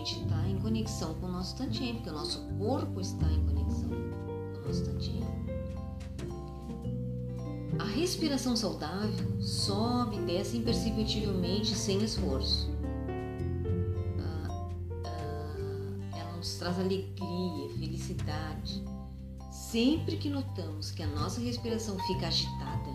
gente 0.00 0.22
está 0.22 0.48
em 0.48 0.58
conexão 0.58 1.14
com 1.14 1.26
o 1.26 1.32
nosso 1.32 1.56
tantien, 1.56 1.96
porque 1.96 2.08
o 2.08 2.14
nosso 2.14 2.40
corpo 2.58 3.00
está 3.00 3.26
em 3.30 3.44
conexão 3.44 3.90
com 3.90 4.60
o 4.60 4.66
nosso 4.66 4.84
tantien. 4.84 5.22
A 7.78 7.84
respiração 7.84 8.56
saudável 8.56 9.42
sobe 9.42 10.16
e 10.16 10.20
desce 10.22 10.56
imperceptivelmente 10.56 11.74
sem 11.74 12.02
esforço. 12.02 12.70
Ah, 14.18 14.68
ah, 15.04 16.16
ela 16.16 16.36
nos 16.36 16.54
traz 16.54 16.78
alegria, 16.78 17.68
felicidade. 17.78 18.82
Sempre 19.50 20.16
que 20.16 20.30
notamos 20.30 20.90
que 20.90 21.02
a 21.02 21.06
nossa 21.08 21.40
respiração 21.40 21.98
fica 22.06 22.26
agitada, 22.26 22.90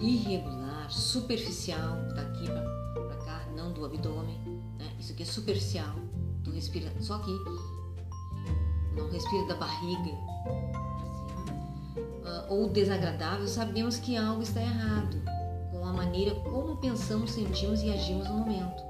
irregular, 0.00 0.90
superficial, 0.90 1.96
daqui 2.14 2.46
para 2.46 3.16
cá, 3.24 3.46
não 3.54 3.72
do 3.72 3.84
abdômen? 3.84 4.47
Isso 5.08 5.12
aqui 5.14 5.22
é 5.22 5.26
superficial, 5.26 5.94
tu 6.44 6.50
respira 6.50 6.92
só 7.00 7.14
aqui, 7.14 7.32
não 8.94 9.10
respira 9.10 9.46
da 9.46 9.54
barriga, 9.54 10.10
uh, 12.24 12.52
ou 12.52 12.68
desagradável, 12.68 13.46
sabemos 13.48 13.96
que 13.96 14.16
algo 14.16 14.42
está 14.42 14.60
errado 14.60 15.22
com 15.70 15.86
a 15.86 15.92
maneira 15.94 16.34
como 16.40 16.76
pensamos, 16.76 17.30
sentimos 17.30 17.80
e 17.82 17.90
agimos 17.90 18.28
no 18.28 18.38
momento. 18.38 18.82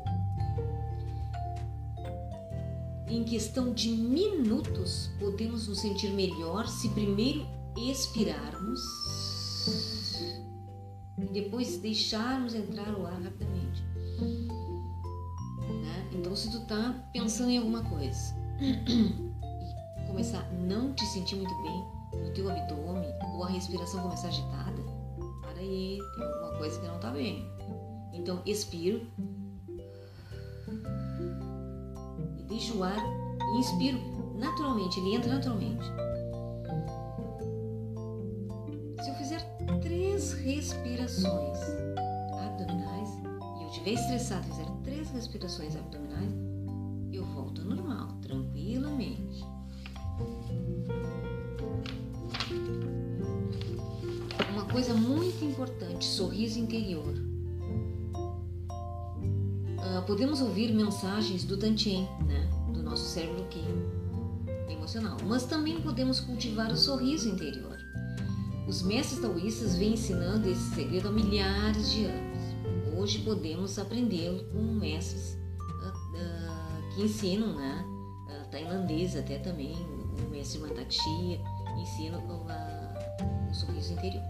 Em 3.07 3.23
questão 3.23 3.73
de 3.73 3.91
minutos, 3.91 5.11
podemos 5.21 5.69
nos 5.69 5.79
sentir 5.79 6.11
melhor 6.11 6.67
se 6.67 6.89
primeiro 6.91 7.47
expirarmos 7.77 8.81
e 11.17 11.27
depois 11.27 11.79
deixarmos 11.79 12.55
entrar 12.55 12.93
o 12.93 13.07
ar 13.07 13.23
rapidamente. 13.23 13.88
Então, 16.19 16.35
se 16.35 16.51
tu 16.51 16.59
tá 16.67 16.93
pensando 17.13 17.51
em 17.51 17.59
alguma 17.59 17.85
coisa 17.85 18.35
e 18.61 20.07
começar 20.09 20.41
a 20.41 20.53
não 20.53 20.93
te 20.93 21.05
sentir 21.07 21.37
muito 21.37 21.55
bem 21.63 21.85
no 22.21 22.35
teu 22.35 22.51
abdômen 22.51 23.09
ou 23.35 23.45
a 23.45 23.49
respiração 23.49 24.03
começar 24.03 24.27
agitada, 24.27 24.83
para 25.43 25.61
aí, 25.61 26.01
tem 26.17 26.25
alguma 26.25 26.59
coisa 26.59 26.81
que 26.81 26.89
não 26.89 26.99
tá 26.99 27.13
bem. 27.13 27.49
Então, 28.13 28.43
expiro 28.45 29.07
e 32.37 32.43
deixo 32.49 32.79
o 32.79 32.83
ar 32.83 32.99
e 32.99 33.59
inspiro 33.59 34.01
naturalmente, 34.35 34.99
ele 34.99 35.15
entra 35.15 35.35
naturalmente. 35.35 35.87
Se 39.05 39.09
eu 39.09 39.15
fizer 39.15 39.41
três 39.81 40.33
respirações 40.33 41.59
abdominais 42.45 43.09
e 43.59 43.63
eu 43.63 43.69
estiver 43.69 43.93
estressado 43.93 44.43
fizer 44.49 44.68
respirações 45.11 45.77
abdominais, 45.77 46.33
eu 47.13 47.25
volto 47.25 47.61
ao 47.61 47.69
normal, 47.69 48.09
tranquilamente. 48.23 49.45
Uma 54.53 54.65
coisa 54.65 54.95
muito 54.95 55.45
importante, 55.45 56.05
sorriso 56.05 56.59
interior. 56.59 57.15
Uh, 59.79 60.03
podemos 60.07 60.41
ouvir 60.41 60.73
mensagens 60.73 61.45
do 61.45 61.57
Tantien, 61.57 62.09
né? 62.27 62.49
do 62.73 62.83
nosso 62.83 63.05
cérebro 63.05 63.45
que 63.49 63.63
emocional, 64.73 65.17
mas 65.27 65.45
também 65.45 65.81
podemos 65.81 66.21
cultivar 66.21 66.71
o 66.73 66.77
sorriso 66.77 67.29
interior. 67.29 67.79
Os 68.67 68.83
mestres 68.83 69.21
taoístas 69.21 69.77
vêm 69.77 69.95
ensinando 69.95 70.49
esse 70.49 70.75
segredo 70.75 71.09
há 71.09 71.13
milhares 71.13 71.91
de 71.91 72.05
anos. 72.05 72.38
Hoje 72.99 73.21
podemos 73.21 73.79
aprendê-lo 73.79 74.43
com 74.47 74.59
mestres 74.59 75.39
uh, 75.61 75.89
uh, 75.89 76.95
que 76.95 77.03
ensinam, 77.03 77.55
né? 77.55 77.85
Uh, 78.27 78.51
tailandês 78.51 79.15
até 79.15 79.39
também, 79.39 79.77
o 80.27 80.31
mestre 80.31 80.59
Mantakshia 80.59 81.41
ensina 81.81 82.19
o 82.19 83.55
sorriso 83.55 83.93
interior. 83.93 84.25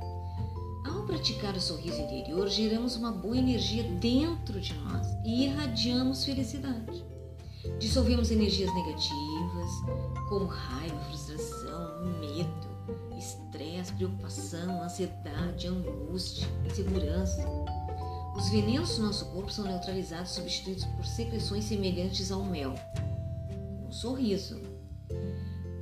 Ao 0.86 1.02
praticar 1.06 1.56
o 1.56 1.60
sorriso 1.60 1.98
interior, 1.98 2.46
geramos 2.46 2.94
uma 2.94 3.10
boa 3.10 3.38
energia 3.38 3.84
dentro 3.84 4.60
de 4.60 4.74
nós 4.74 5.06
e 5.24 5.44
irradiamos 5.44 6.26
felicidade. 6.26 7.02
Dissolvemos 7.78 8.30
energias 8.30 8.72
negativas, 8.74 9.70
como 10.28 10.44
raiva, 10.44 11.00
frustração, 11.04 12.04
medo, 12.20 13.16
estresse, 13.16 13.94
preocupação, 13.94 14.82
ansiedade, 14.82 15.68
angústia, 15.68 16.46
insegurança. 16.66 17.48
Os 18.36 18.48
venenos 18.50 18.96
do 18.96 19.02
nosso 19.02 19.26
corpo 19.26 19.50
são 19.50 19.64
neutralizados, 19.64 20.32
substituídos 20.32 20.84
por 20.84 21.04
secreções 21.04 21.64
semelhantes 21.64 22.30
ao 22.30 22.44
mel. 22.44 22.74
Um 23.86 23.90
sorriso. 23.90 24.60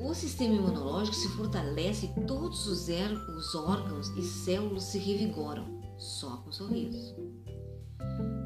O 0.00 0.14
sistema 0.14 0.54
imunológico 0.54 1.16
se 1.16 1.28
fortalece 1.30 2.06
e 2.06 2.20
todos 2.26 2.66
os, 2.66 2.88
er 2.88 3.12
os 3.12 3.54
órgãos 3.54 4.08
e 4.16 4.22
células 4.22 4.84
se 4.84 4.98
revigoram 4.98 5.80
só 5.98 6.36
com 6.38 6.52
sorriso. 6.52 7.16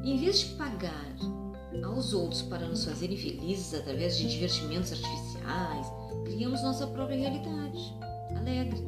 Em 0.03 0.17
vez 0.17 0.39
de 0.39 0.45
pagar 0.55 1.15
aos 1.83 2.13
outros 2.13 2.41
para 2.41 2.67
nos 2.67 2.83
fazerem 2.83 3.15
felizes 3.15 3.73
através 3.73 4.17
de 4.17 4.27
divertimentos 4.27 4.91
artificiais, 4.91 5.87
criamos 6.25 6.63
nossa 6.63 6.87
própria 6.87 7.17
realidade, 7.17 7.95
alegre. 8.35 8.81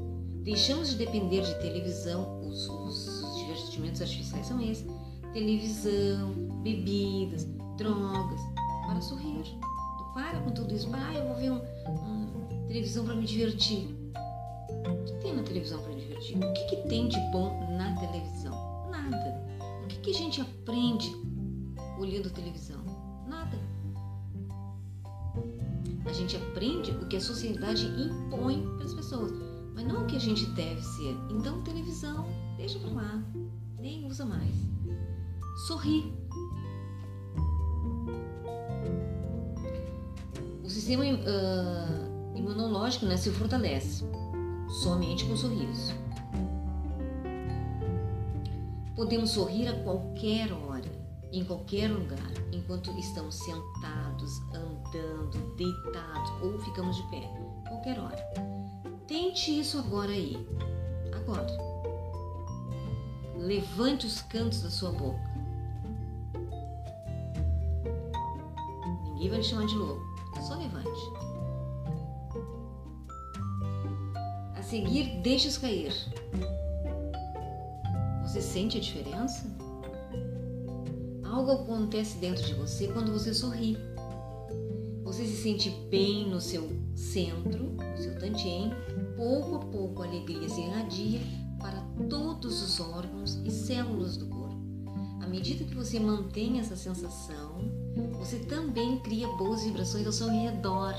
Deixamos 0.43 0.89
de 0.89 0.95
depender 0.95 1.41
de 1.41 1.53
televisão, 1.61 2.41
os, 2.41 2.67
os 2.67 3.37
divertimentos 3.37 4.01
artificiais 4.01 4.45
são 4.45 4.59
esses: 4.61 4.85
televisão, 5.33 6.31
bebidas, 6.61 7.45
drogas, 7.77 8.39
para 8.85 9.01
sorrir. 9.01 9.43
Tu 9.43 10.13
para 10.13 10.39
com 10.39 10.51
tudo 10.51 10.73
isso, 10.73 10.89
ah, 10.93 11.13
eu 11.13 11.27
vou 11.27 11.35
ver 11.35 11.51
um, 11.51 11.61
um 11.89 12.67
televisão 12.67 13.03
para 13.03 13.15
me 13.15 13.25
divertir. 13.25 13.87
O 14.87 15.03
que 15.05 15.13
tem 15.21 15.35
na 15.35 15.43
televisão 15.43 15.81
para 15.81 15.93
me 15.93 16.01
divertir? 16.01 16.37
O 16.37 16.53
que, 16.53 16.65
que 16.67 16.87
tem 16.87 17.07
de 17.07 17.19
bom 17.31 17.67
na 17.77 17.95
televisão? 17.95 18.53
Nada. 18.89 19.43
O 19.83 19.87
que, 19.87 19.97
que 19.97 20.11
a 20.11 20.13
gente 20.13 20.39
aprende 20.39 21.11
olhando 21.97 22.29
televisão? 22.29 22.83
Nada. 23.27 23.57
A 26.05 26.13
gente 26.13 26.35
aprende 26.35 26.91
o 26.91 27.07
que 27.07 27.17
a 27.17 27.21
sociedade 27.21 27.87
impõe 27.87 28.61
para 28.75 28.85
as 28.85 28.93
pessoas, 28.93 29.31
mas 29.73 29.85
não 29.85 30.03
o 30.03 30.05
que 30.05 30.15
a 30.15 30.19
gente 30.19 30.45
deve 30.47 30.81
ser. 30.81 31.15
Então, 31.31 31.63
televisão, 31.63 32.27
deixa 32.57 32.77
para 32.77 32.91
lá, 32.91 33.23
nem 33.79 34.05
usa 34.05 34.25
mais. 34.25 34.72
Sorri. 35.55 36.13
O 40.63 40.69
sistema 40.69 41.03
uh, 41.03 42.37
imunológico 42.37 43.05
né, 43.05 43.17
se 43.17 43.29
fortalece 43.31 44.05
somente 44.81 45.25
com 45.25 45.35
sorriso. 45.35 45.93
Podemos 48.95 49.31
sorrir 49.31 49.67
a 49.67 49.83
qualquer 49.83 50.51
hora 50.51 51.03
em 51.33 51.43
qualquer 51.43 51.87
lugar, 51.87 52.31
enquanto 52.51 52.91
estamos 52.99 53.35
sentados, 53.35 54.39
andando, 54.53 55.55
deitados 55.55 56.31
ou 56.43 56.59
ficamos 56.59 56.95
de 56.95 57.03
pé, 57.09 57.27
qualquer 57.67 57.99
hora. 57.99 58.23
Tente 59.07 59.59
isso 59.59 59.79
agora 59.79 60.11
aí. 60.11 60.37
Agora. 61.11 61.47
Levante 63.35 64.05
os 64.05 64.21
cantos 64.21 64.61
da 64.61 64.69
sua 64.69 64.91
boca. 64.91 65.32
Vai 69.29 69.39
lhe 69.39 69.43
chamar 69.43 69.65
de 69.65 69.75
louco. 69.75 70.01
Só 70.41 70.55
levante. 70.55 70.89
A 74.55 74.61
seguir, 74.61 75.21
deixe-os 75.21 75.57
cair. 75.57 75.93
Você 78.23 78.41
sente 78.41 78.77
a 78.77 78.81
diferença? 78.81 79.45
Algo 81.23 81.51
acontece 81.51 82.17
dentro 82.17 82.43
de 82.43 82.53
você 82.53 82.87
quando 82.87 83.11
você 83.11 83.33
sorri. 83.33 83.77
Você 85.03 85.25
se 85.25 85.43
sente 85.43 85.69
bem 85.89 86.29
no 86.29 86.41
seu 86.41 86.69
centro, 86.95 87.75
no 87.77 87.97
seu 87.97 88.17
tantien. 88.17 88.71
Pouco 89.15 89.55
a 89.55 89.59
pouco 89.59 90.01
a 90.01 90.05
alegria 90.05 90.49
se 90.49 90.61
irradia 90.61 91.19
para 91.59 91.81
todos 92.09 92.61
os 92.61 92.79
órgãos 92.79 93.35
e 93.45 93.51
células 93.51 94.17
do 94.17 94.27
corpo. 94.27 94.42
Medida 95.33 95.63
que 95.65 95.73
você 95.73 95.99
mantém 95.99 96.59
essa 96.59 96.75
sensação, 96.75 97.55
você 98.19 98.37
também 98.37 98.99
cria 98.99 99.27
boas 99.29 99.63
vibrações 99.63 100.05
ao 100.05 100.11
seu 100.13 100.29
redor 100.29 100.93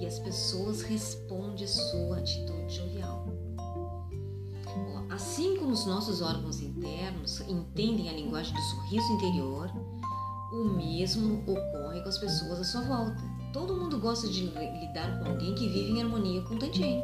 e 0.00 0.06
as 0.06 0.18
pessoas 0.18 0.80
respondem 0.80 1.62
à 1.62 1.68
sua 1.68 2.16
atitude 2.16 2.74
jovial. 2.74 3.26
Assim 5.10 5.58
como 5.58 5.72
os 5.72 5.84
nossos 5.84 6.22
órgãos 6.22 6.62
internos 6.62 7.42
entendem 7.42 8.08
a 8.08 8.14
linguagem 8.14 8.54
do 8.54 8.62
sorriso 8.62 9.12
interior, 9.12 9.70
o 10.54 10.64
mesmo 10.74 11.42
ocorre 11.42 12.00
com 12.00 12.08
as 12.08 12.16
pessoas 12.16 12.60
à 12.60 12.64
sua 12.64 12.80
volta. 12.80 13.22
Todo 13.52 13.76
mundo 13.76 14.00
gosta 14.00 14.26
de 14.26 14.46
lidar 14.46 15.18
com 15.18 15.28
alguém 15.28 15.54
que 15.54 15.68
vive 15.68 15.90
em 15.92 16.02
harmonia 16.02 16.40
com 16.44 16.54
o 16.54 16.58
Tantien. 16.58 17.02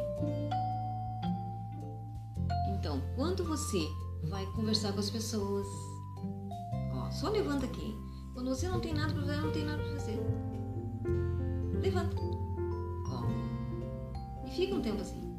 Então, 2.73 2.99
quando 3.15 3.43
você 3.43 3.87
vai 4.23 4.43
conversar 4.47 4.91
com 4.91 4.99
as 4.99 5.09
pessoas, 5.11 5.67
só 7.11 7.29
levanta 7.29 7.65
aqui. 7.65 7.95
Quando 8.33 8.49
você 8.49 8.67
não 8.67 8.79
tem 8.79 8.93
nada 8.93 9.13
para 9.13 9.21
fazer, 9.21 9.41
não 9.41 9.51
tem 9.51 9.65
nada 9.65 9.83
para 9.83 9.91
fazer. 9.93 10.19
Levanta. 11.81 12.15
Ó. 13.11 14.45
E 14.45 14.51
fica 14.51 14.75
um 14.75 14.81
tempo 14.81 15.01
assim 15.01 15.29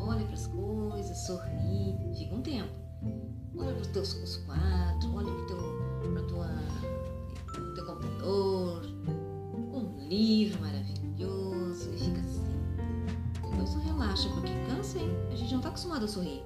olha 0.00 0.24
para 0.24 0.34
as 0.34 0.46
coisas, 0.46 1.18
sorri, 1.18 1.96
fica 2.16 2.34
um 2.34 2.42
tempo. 2.42 2.72
Olha 3.56 3.72
para 3.72 3.82
os 3.82 3.86
teus 3.88 4.14
os 4.14 4.36
quadros, 4.38 5.14
olha 5.14 5.32
para 5.32 5.46
teu, 5.46 6.26
tua, 6.28 6.48
teu 7.74 7.86
computador, 7.86 8.82
um 9.72 10.08
livro 10.08 10.60
maravilhoso 10.60 11.90
e 11.92 11.98
fica 11.98 12.20
assim. 12.20 12.44
Depois 13.50 13.70
tu 13.70 13.78
relaxa, 13.80 14.28
porque 14.30 14.52
cansa, 14.66 14.98
hein? 14.98 15.10
A 15.30 15.36
gente 15.36 15.50
não 15.50 15.58
está 15.58 15.68
acostumado 15.68 16.04
a 16.04 16.08
sorrir. 16.08 16.42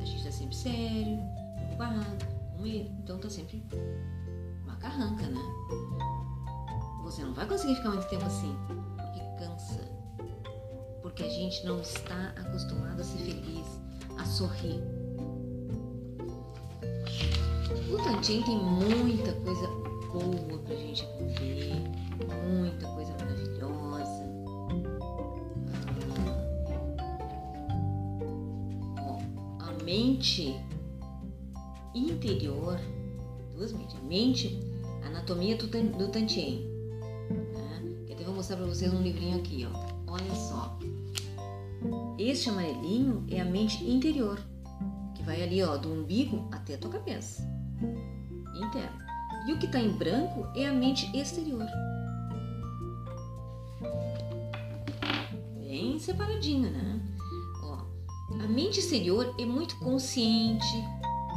A 0.00 0.04
gente 0.04 0.18
está 0.18 0.30
sempre 0.30 0.56
sério, 0.56 1.18
preocupado, 1.56 2.26
então 2.64 3.16
está 3.16 3.28
sempre 3.30 3.62
uma 4.64 4.76
carranca, 4.76 5.26
né? 5.26 5.40
Você 7.02 7.22
não 7.22 7.34
vai 7.34 7.46
conseguir 7.46 7.76
ficar 7.76 7.90
muito 7.90 8.08
tempo 8.08 8.24
assim, 8.24 8.54
porque 8.96 9.20
cansa 9.38 9.96
porque 11.06 11.22
a 11.22 11.28
gente 11.30 11.64
não 11.64 11.80
está 11.80 12.34
acostumado 12.36 13.00
a 13.00 13.04
ser 13.04 13.18
feliz, 13.18 13.80
a 14.18 14.24
sorrir. 14.26 14.82
O 17.90 17.96
Tantien 18.04 18.42
tem 18.42 18.58
muita 18.58 19.32
coisa 19.32 19.66
boa 20.12 20.58
pra 20.58 20.74
gente 20.74 21.04
aprender, 21.04 21.74
muita 22.44 22.86
coisa 22.88 23.12
maravilhosa. 23.12 24.24
Ah, 29.58 29.70
a 29.70 29.84
mente 29.84 30.60
interior, 31.96 32.78
duas 33.54 33.72
mentes, 33.72 33.96
mente, 34.02 34.60
anatomia 35.04 35.56
do, 35.56 35.66
do 35.66 36.08
Tantien. 36.08 36.60
Né? 37.30 38.04
Que 38.06 38.12
até 38.12 38.24
vou 38.24 38.34
mostrar 38.34 38.56
pra 38.56 38.66
vocês 38.66 38.92
um 38.92 39.02
livrinho 39.02 39.38
aqui, 39.38 39.66
ó. 39.66 40.12
Olha 40.12 40.34
só. 40.34 40.78
Este 42.18 42.48
amarelinho 42.48 43.24
é 43.30 43.40
a 43.40 43.44
mente 43.44 43.84
interior, 43.88 44.38
que 45.14 45.22
vai 45.22 45.42
ali, 45.42 45.62
ó, 45.62 45.76
do 45.76 45.92
umbigo 45.92 46.48
até 46.52 46.74
a 46.74 46.78
tua 46.78 46.90
cabeça. 46.90 47.42
Interno. 48.54 49.06
E 49.46 49.52
o 49.52 49.58
que 49.58 49.66
está 49.66 49.80
em 49.80 49.92
branco 49.92 50.46
é 50.56 50.66
a 50.66 50.72
mente 50.72 51.14
exterior. 51.16 51.66
Bem 55.60 55.98
separadinho, 55.98 56.70
né? 56.70 57.00
Ó, 57.62 57.78
a 58.32 58.48
mente 58.48 58.80
exterior 58.80 59.34
é 59.38 59.44
muito 59.44 59.76
consciente, 59.78 60.66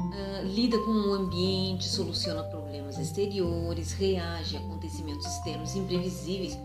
uh, 0.09 0.45
lida 0.45 0.77
com 0.79 0.91
o 0.91 1.13
ambiente, 1.13 1.87
soluciona 1.87 2.43
problemas 2.43 2.97
exteriores, 2.97 3.91
reage 3.93 4.57
a 4.57 4.59
acontecimentos 4.59 5.25
externos 5.25 5.75
imprevisíveis 5.75 6.57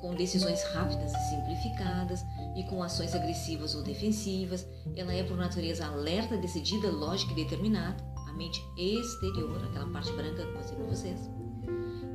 com 0.00 0.14
decisões 0.14 0.62
rápidas 0.72 1.12
e 1.12 1.30
simplificadas 1.30 2.24
e 2.56 2.64
com 2.64 2.82
ações 2.82 3.14
agressivas 3.14 3.74
ou 3.74 3.82
defensivas. 3.82 4.66
Ela 4.96 5.12
é 5.12 5.22
por 5.22 5.36
natureza 5.36 5.86
alerta, 5.86 6.36
decidida, 6.36 6.90
lógica 6.90 7.32
e 7.32 7.36
determinada. 7.36 8.02
A 8.28 8.32
mente 8.32 8.62
exterior, 8.76 9.62
aquela 9.64 9.86
parte 9.90 10.12
branca 10.12 10.42
que 10.42 10.48
eu 10.48 10.54
mostrei 10.54 10.78
para 10.78 10.86
vocês, 10.86 11.30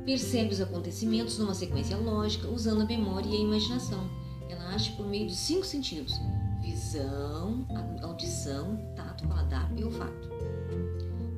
percebe 0.04 0.52
os 0.52 0.60
acontecimentos 0.60 1.38
numa 1.38 1.54
sequência 1.54 1.96
lógica, 1.96 2.48
usando 2.48 2.82
a 2.82 2.86
memória 2.86 3.28
e 3.28 3.36
a 3.36 3.40
imaginação. 3.40 4.08
Ela 4.48 4.74
age 4.74 4.92
por 4.92 5.06
meio 5.06 5.26
dos 5.26 5.36
cinco 5.36 5.64
sentidos: 5.64 6.14
visão, 6.60 7.66
audição, 8.02 8.76
tato, 8.96 9.26
paladar 9.28 9.70
e 9.76 9.84
olfato. 9.84 10.35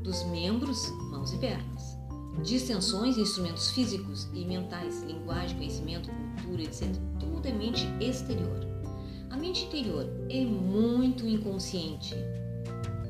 Dos 0.09 0.25
membros, 0.25 0.91
mãos 1.11 1.35
e 1.35 1.37
pernas. 1.37 1.99
Distensões, 2.43 3.19
instrumentos 3.19 3.71
físicos 3.73 4.27
e 4.33 4.43
mentais, 4.43 5.03
linguagem, 5.03 5.59
conhecimento, 5.59 6.09
cultura, 6.09 6.63
etc. 6.63 6.89
Tudo 7.21 7.47
é 7.47 7.53
mente 7.53 7.87
exterior. 8.01 8.59
A 9.29 9.37
mente 9.37 9.67
interior 9.67 10.07
é 10.31 10.47
muito 10.47 11.29
inconsciente. 11.29 12.15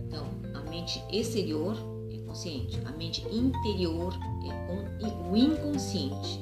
Então, 0.04 0.26
a 0.52 0.68
mente 0.68 1.00
exterior 1.12 1.76
é 2.12 2.18
consciente, 2.26 2.80
a 2.84 2.90
mente 2.90 3.24
interior 3.28 4.12
é 4.44 5.30
o 5.30 5.36
inconsciente. 5.36 6.40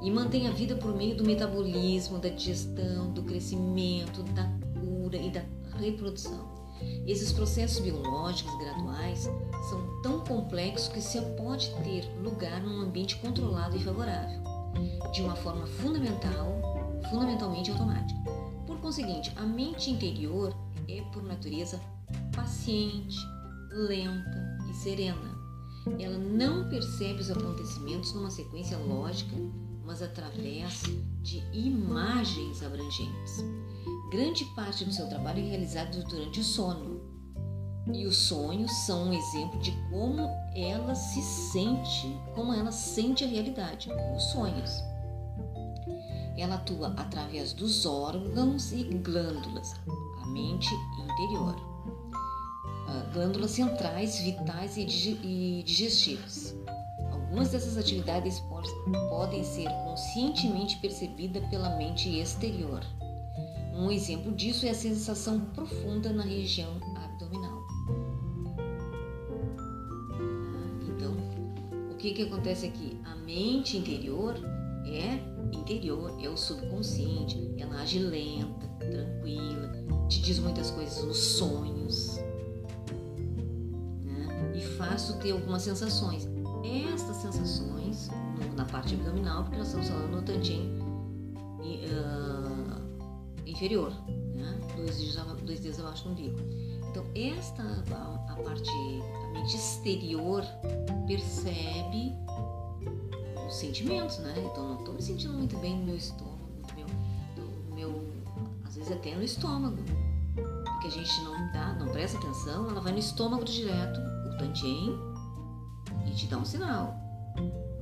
E 0.00 0.12
mantém 0.12 0.46
a 0.46 0.52
vida 0.52 0.76
por 0.76 0.94
meio 0.94 1.16
do 1.16 1.24
metabolismo, 1.24 2.20
da 2.20 2.28
digestão, 2.28 3.12
do 3.12 3.24
crescimento, 3.24 4.22
da 4.32 4.48
cura 4.78 5.16
e 5.16 5.28
da 5.28 5.42
reprodução. 5.76 6.59
Esses 7.06 7.32
processos 7.32 7.80
biológicos 7.80 8.56
graduais 8.58 9.28
são 9.68 10.00
tão 10.02 10.20
complexos 10.20 10.88
que 10.88 11.00
se 11.00 11.20
pode 11.36 11.70
ter 11.82 12.04
lugar 12.22 12.62
num 12.62 12.80
ambiente 12.80 13.16
controlado 13.16 13.76
e 13.76 13.82
favorável, 13.82 14.40
de 15.12 15.22
uma 15.22 15.36
forma 15.36 15.66
fundamental, 15.66 16.60
fundamentalmente 17.10 17.70
automática. 17.70 18.20
Por 18.66 18.78
conseguinte, 18.78 19.32
a 19.36 19.42
mente 19.42 19.90
interior 19.90 20.54
é 20.88 21.02
por 21.12 21.22
natureza 21.22 21.80
paciente, 22.34 23.16
lenta 23.70 24.58
e 24.70 24.74
serena. 24.74 25.38
Ela 25.98 26.18
não 26.18 26.68
percebe 26.68 27.20
os 27.20 27.30
acontecimentos 27.30 28.12
numa 28.12 28.30
sequência 28.30 28.76
lógica, 28.78 29.34
mas 29.84 30.02
através 30.02 30.82
de 31.22 31.38
imagens 31.52 32.62
abrangentes. 32.62 33.44
Grande 34.10 34.44
parte 34.56 34.84
do 34.84 34.92
seu 34.92 35.08
trabalho 35.08 35.38
é 35.38 35.50
realizado 35.50 36.02
durante 36.02 36.40
o 36.40 36.44
sono. 36.44 37.00
E 37.94 38.04
os 38.06 38.16
sonhos 38.16 38.72
são 38.84 39.04
um 39.04 39.12
exemplo 39.12 39.60
de 39.60 39.70
como 39.88 40.28
ela 40.52 40.96
se 40.96 41.22
sente, 41.22 42.12
como 42.34 42.52
ela 42.52 42.72
sente 42.72 43.22
a 43.22 43.28
realidade, 43.28 43.88
os 44.16 44.24
sonhos. 44.24 44.82
Ela 46.36 46.56
atua 46.56 46.92
através 46.96 47.52
dos 47.52 47.86
órgãos 47.86 48.72
e 48.72 48.82
glândulas, 48.82 49.74
a 50.22 50.26
mente 50.26 50.74
interior. 51.04 51.54
Uh, 52.88 53.12
glândulas 53.12 53.52
centrais, 53.52 54.18
vitais 54.18 54.76
e 54.76 55.62
digestivas. 55.64 56.56
Algumas 57.12 57.50
dessas 57.50 57.76
atividades 57.76 58.42
podem 59.08 59.44
ser 59.44 59.68
conscientemente 59.84 60.78
percebidas 60.78 61.48
pela 61.48 61.76
mente 61.76 62.08
exterior. 62.18 62.84
Um 63.74 63.90
exemplo 63.90 64.32
disso 64.32 64.66
é 64.66 64.70
a 64.70 64.74
sensação 64.74 65.40
profunda 65.54 66.12
na 66.12 66.22
região 66.22 66.76
abdominal. 66.96 67.66
Então, 70.88 71.14
o 71.90 71.94
que, 71.96 72.12
que 72.12 72.22
acontece 72.22 72.66
aqui? 72.66 72.98
A 73.04 73.14
mente 73.16 73.76
interior 73.76 74.34
é 74.86 75.30
interior, 75.52 76.16
é 76.20 76.28
o 76.28 76.36
subconsciente, 76.36 77.54
ela 77.58 77.80
age 77.80 77.98
lenta, 77.98 78.66
tranquila, 78.78 79.72
te 80.08 80.20
diz 80.20 80.38
muitas 80.38 80.70
coisas 80.70 81.04
nos 81.04 81.16
sonhos 81.16 82.16
né? 84.02 84.52
e 84.54 84.60
faz 84.60 85.12
ter 85.22 85.32
algumas 85.32 85.62
sensações. 85.62 86.28
Estas 86.92 87.16
sensações, 87.16 88.10
no, 88.38 88.54
na 88.54 88.64
parte 88.64 88.94
abdominal, 88.94 89.44
porque 89.44 89.58
nós 89.58 89.68
estamos 89.68 89.88
falando 89.88 90.16
no 90.16 90.22
Tantien, 90.22 90.70
uh, 91.60 92.39
inferior, 93.60 93.92
né? 94.34 94.58
dois, 94.74 94.96
dedos, 94.96 95.42
dois 95.42 95.60
dedos 95.60 95.80
abaixo 95.80 96.04
do 96.04 96.12
umbigo. 96.12 96.38
Então, 96.88 97.04
esta, 97.14 97.62
a, 97.62 98.32
a 98.32 98.36
parte, 98.36 98.70
a 98.70 99.32
mente 99.32 99.54
exterior 99.54 100.42
percebe 101.06 102.14
os 103.46 103.54
sentimentos, 103.54 104.18
né? 104.20 104.34
Então, 104.50 104.68
não 104.70 104.78
estou 104.78 104.94
me 104.94 105.02
sentindo 105.02 105.34
muito 105.34 105.58
bem 105.58 105.76
no 105.76 105.84
meu 105.84 105.96
estômago, 105.96 106.38
no 106.68 107.76
meu, 107.76 107.90
meu, 107.92 108.12
às 108.64 108.76
vezes 108.76 108.90
até 108.90 109.14
no 109.14 109.22
estômago, 109.22 109.76
porque 110.64 110.86
a 110.86 110.90
gente 110.90 111.20
não 111.22 111.52
dá, 111.52 111.74
não 111.74 111.88
presta 111.88 112.16
atenção, 112.16 112.70
ela 112.70 112.80
vai 112.80 112.92
no 112.92 112.98
estômago 112.98 113.44
direto, 113.44 114.00
o 114.26 114.38
tantien, 114.38 114.98
e 116.06 116.10
te 116.12 116.26
dá 116.26 116.38
um 116.38 116.46
sinal. 116.46 116.98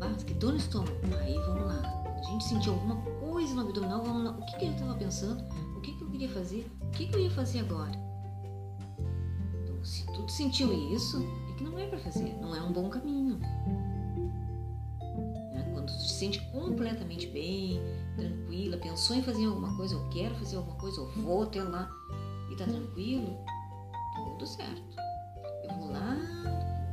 Ah, 0.00 0.12
que 0.26 0.34
dor 0.34 0.52
no 0.52 0.58
estômago. 0.58 0.96
Aí, 1.20 1.34
vamos 1.46 1.66
lá. 1.66 1.82
A 2.18 2.22
gente 2.22 2.44
sentiu 2.44 2.72
alguma 2.72 2.96
coisa 3.20 3.54
no 3.54 3.62
abdominal, 3.62 4.02
vamos 4.02 4.24
lá. 4.24 4.30
O 4.32 4.46
que, 4.46 4.56
que 4.58 4.66
eu 4.66 4.72
estava 4.72 4.94
pensando? 4.94 5.42
Queria 6.18 6.34
fazer? 6.34 6.68
O 6.82 6.90
que, 6.90 7.08
eu 7.14 7.20
ia 7.20 7.30
fazer 7.30 7.60
agora? 7.60 7.92
Então, 9.62 9.84
se 9.84 10.04
tu 10.06 10.28
sentiu 10.28 10.72
isso, 10.92 11.22
é 11.48 11.52
que 11.56 11.62
não 11.62 11.78
é 11.78 11.86
para 11.86 12.00
fazer, 12.00 12.36
não 12.40 12.56
é 12.56 12.60
um 12.60 12.72
bom 12.72 12.90
caminho. 12.90 13.38
Né? 14.98 15.70
Quando 15.72 15.86
tu 15.86 15.96
te 15.96 16.12
sente 16.12 16.40
completamente 16.50 17.28
bem, 17.28 17.80
tranquila, 18.16 18.78
pensou 18.78 19.14
em 19.14 19.22
fazer 19.22 19.46
alguma 19.46 19.76
coisa, 19.76 19.94
eu 19.94 20.08
quero 20.08 20.34
fazer 20.34 20.56
alguma 20.56 20.76
coisa, 20.78 21.00
eu 21.00 21.08
vou 21.22 21.44
até 21.44 21.62
lá 21.62 21.88
e 22.50 22.56
tá 22.56 22.64
tranquilo, 22.64 23.38
tudo 24.32 24.44
certo. 24.44 24.96
Eu 25.70 25.76
vou 25.76 25.92
lá 25.92 26.16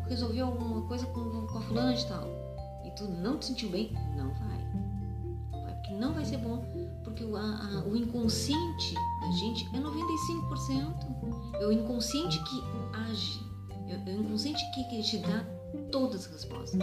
resolver 0.07 0.41
alguma 0.41 0.87
coisa 0.87 1.07
com, 1.07 1.47
com 1.47 1.57
a 1.57 1.61
fulana 1.61 1.95
de 1.95 2.05
tal 2.05 2.27
e 2.85 2.91
tu 2.91 3.05
não 3.05 3.39
te 3.39 3.45
sentiu 3.45 3.71
bem, 3.71 3.91
não 4.15 4.31
vai 4.35 4.55
que 5.85 5.93
não 5.93 6.13
vai 6.13 6.25
ser 6.25 6.37
bom, 6.37 6.65
porque 7.05 7.23
o, 7.23 7.37
a, 7.37 7.83
o 7.87 7.95
inconsciente 7.95 8.93
da 9.21 9.31
gente 9.31 9.65
é 9.73 9.79
95%. 9.79 11.15
É 11.61 11.65
o 11.65 11.71
inconsciente 11.71 12.43
que 12.43 12.61
age, 12.93 13.39
é, 13.87 13.93
é 14.11 14.15
o 14.15 14.21
inconsciente 14.21 14.61
que, 14.73 14.83
que 14.85 15.03
te 15.03 15.19
dá 15.19 15.45
todas 15.91 16.25
as 16.25 16.31
respostas. 16.31 16.79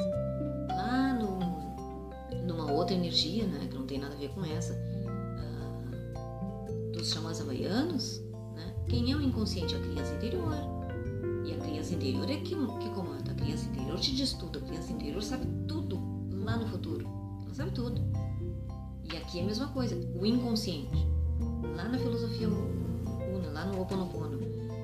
Lá 0.69 1.15
no, 1.15 1.41
numa 2.47 2.71
outra 2.73 2.95
energia, 2.95 3.45
né, 3.47 3.67
que 3.69 3.77
não 3.77 3.87
tem 3.87 3.99
nada 3.99 4.15
a 4.15 4.19
ver 4.19 4.31
com 4.31 4.43
essa, 4.45 4.73
uh, 4.73 6.93
dos 6.93 7.11
chamados 7.11 7.41
havaianos, 7.41 8.23
né, 8.55 8.73
quem 8.89 9.11
é 9.13 9.17
o 9.17 9.21
inconsciente? 9.21 9.75
A 9.75 9.81
criança 9.81 10.15
interior. 10.15 10.55
E 11.45 11.53
a 11.53 11.59
criança 11.59 11.95
interior 11.95 12.31
é 12.31 12.37
que, 12.37 12.55
que 12.55 12.91
comanda. 12.91 13.33
A 13.33 13.35
criança 13.35 13.69
interior 13.69 13.99
te 13.99 14.15
diz 14.15 14.33
tudo. 14.35 14.61
A 14.61 14.63
criança 14.63 14.93
interior 14.93 15.21
sabe 15.23 15.45
tudo 15.67 15.99
lá 16.31 16.57
no 16.57 16.69
futuro. 16.69 17.05
Ela 17.45 17.55
sabe 17.55 17.73
tudo. 17.73 18.01
E 19.11 19.17
aqui 19.17 19.41
é 19.41 19.43
a 19.43 19.47
mesma 19.47 19.69
coisa, 19.69 19.97
o 20.19 20.25
inconsciente. 20.25 21.07
Lá 21.77 21.85
na 21.85 21.99
filosofia 21.99 22.49
Una, 22.49 23.51
lá 23.51 23.65
no 23.67 23.81
Oponopono, 23.81 24.39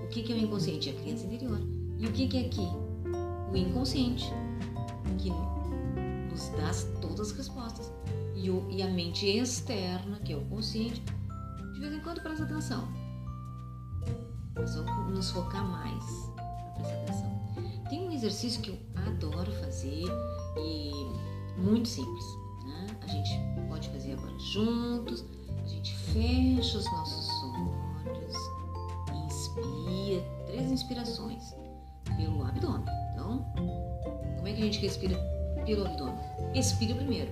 o 0.05 0.09
que, 0.09 0.33
é 0.33 0.35
o 0.35 0.39
inconsciente? 0.39 0.89
É 0.89 0.93
a 0.93 0.97
criança 0.97 1.27
interior. 1.27 1.61
E 1.99 2.07
o 2.07 2.13
que, 2.13 2.37
é 2.37 2.47
aqui? 2.47 2.67
O 3.53 3.57
inconsciente, 3.57 4.25
que 5.19 5.31
nos 5.31 6.49
dá 6.51 6.71
todas 7.01 7.31
as 7.31 7.33
respostas. 7.33 7.93
E, 8.35 8.51
o, 8.51 8.67
e 8.71 8.83
a 8.83 8.87
mente 8.89 9.27
externa, 9.27 10.19
que 10.21 10.33
é 10.33 10.37
o 10.37 10.45
consciente, 10.47 11.03
de 11.75 11.81
vez 11.81 11.93
em 11.93 12.01
quando 12.01 12.23
presta 12.23 12.45
atenção. 12.45 12.89
Nós 14.55 14.75
vamos 14.75 15.15
nos 15.15 15.31
focar 15.31 15.65
mais 15.65 16.05
para 16.35 16.75
prestar 16.75 16.95
atenção. 17.03 17.85
tem 17.91 18.09
um 18.09 18.13
exercício 18.13 18.63
que 18.63 18.71
eu 18.71 18.79
adoro 19.07 19.53
fazer 19.53 20.05
e 20.57 20.91
muito 21.61 21.89
simples. 21.89 22.25
Né? 22.79 22.87
A 23.03 23.07
gente 23.07 23.31
pode 23.69 23.89
fazer 23.91 24.13
agora 24.13 24.39
juntos. 24.39 25.25
A 25.63 25.67
gente 25.67 25.95
fecha 25.97 26.79
os 26.79 26.85
nossos 26.93 27.29
olhos, 28.07 28.35
inspira, 29.27 30.23
três 30.47 30.71
inspirações 30.71 31.55
pelo 32.17 32.45
abdômen. 32.45 32.87
Então, 33.13 33.45
como 34.37 34.49
é 34.49 34.53
que 34.53 34.63
a 34.63 34.65
gente 34.65 34.81
respira 34.81 35.17
pelo 35.67 35.87
abdômen? 35.87 36.15
Expira 36.55 36.95
primeiro. 36.95 37.31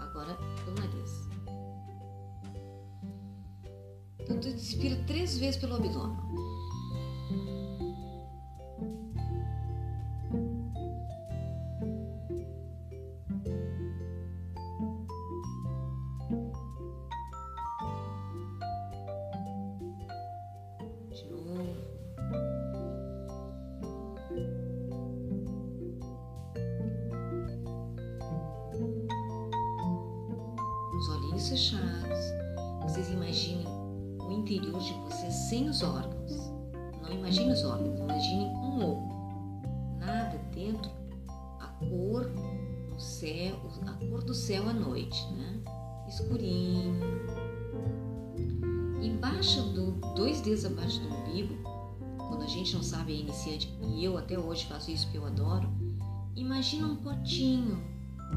Agora 0.00 0.36
pelo 0.64 0.76
nariz. 0.80 1.30
Então, 4.18 4.40
tu 4.40 4.48
inspira 4.48 4.96
três 5.06 5.38
vezes 5.38 5.60
pelo 5.60 5.76
abdômen. 5.76 6.29
Noite, 44.72 45.26
né? 45.32 45.60
Escurinho. 46.08 46.98
Embaixo 49.02 49.62
do, 49.70 49.92
dois 50.14 50.40
dedos 50.40 50.64
abaixo 50.64 51.00
do 51.00 51.08
umbigo, 51.14 51.54
quando 52.16 52.42
a 52.42 52.46
gente 52.46 52.74
não 52.74 52.82
sabe 52.82 53.12
é 53.12 53.16
iniciante, 53.16 53.74
e 53.82 54.04
eu 54.04 54.18
até 54.18 54.38
hoje 54.38 54.66
faço 54.66 54.90
isso 54.90 55.06
porque 55.06 55.18
eu 55.18 55.26
adoro, 55.26 55.68
imagina 56.36 56.86
um 56.86 56.96
potinho, 56.96 57.82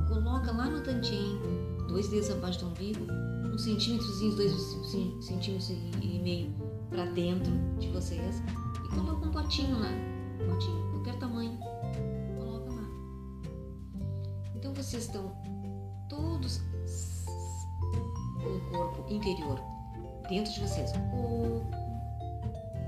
coloca 0.07 0.51
lá 0.51 0.69
no 0.69 0.81
tantinho 0.81 1.41
dois 1.87 2.07
dedos 2.09 2.31
abaixo 2.31 2.59
do 2.59 2.67
umbigo, 2.67 3.05
um 3.45 3.57
centímetrozinho, 3.57 4.35
dois 4.35 4.51
centímetros 5.21 5.69
e 5.69 6.19
meio 6.19 6.51
para 6.89 7.05
dentro 7.05 7.51
de 7.79 7.87
vocês 7.89 8.41
e 8.85 8.95
coloca 8.95 9.27
um 9.27 9.31
potinho 9.31 9.79
lá, 9.79 9.89
um 10.41 10.51
potinho, 10.51 10.91
qualquer 10.91 11.19
tamanho, 11.19 11.57
coloca 12.37 12.71
lá. 12.73 12.87
Então 14.55 14.73
vocês 14.73 15.03
estão 15.03 15.31
todos 16.09 16.61
o 18.45 18.71
corpo 18.71 19.11
interior 19.11 19.59
dentro 20.29 20.53
de 20.53 20.59
vocês, 20.61 20.91
corpo 21.11 21.61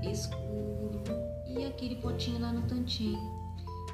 escuro 0.02 1.02
e 1.46 1.64
aquele 1.64 1.96
potinho 1.96 2.40
lá 2.40 2.52
no 2.52 2.62
tantinho. 2.62 3.18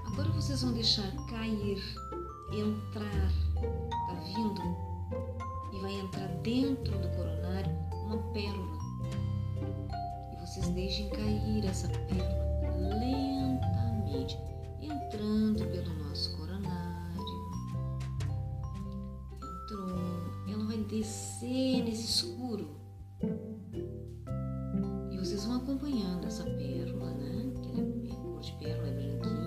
Agora 0.06 0.28
vocês 0.30 0.62
vão 0.62 0.72
deixar 0.72 1.10
cair, 1.30 1.82
entrar, 2.52 3.32
tá 4.08 4.14
vindo 4.24 4.92
vai 5.82 5.94
entrar 5.94 6.28
dentro 6.42 6.96
do 6.98 7.08
coronário 7.16 7.72
uma 8.06 8.16
pérola. 8.32 8.78
E 10.32 10.40
vocês 10.40 10.68
deixem 10.68 11.10
cair 11.10 11.66
essa 11.66 11.88
pérola 11.88 12.94
lentamente, 13.00 14.38
entrando 14.80 15.66
pelo 15.66 16.01
vão 25.46 25.56
acompanhando 25.56 26.26
essa 26.26 26.44
pérola, 26.44 27.10
né? 27.12 27.52
Que 27.62 27.70
ela 27.70 27.80
é 27.80 28.14
cor 28.22 28.40
de 28.40 28.52
pérola, 28.52 28.88
é 28.88 28.92
branquinha, 28.92 29.41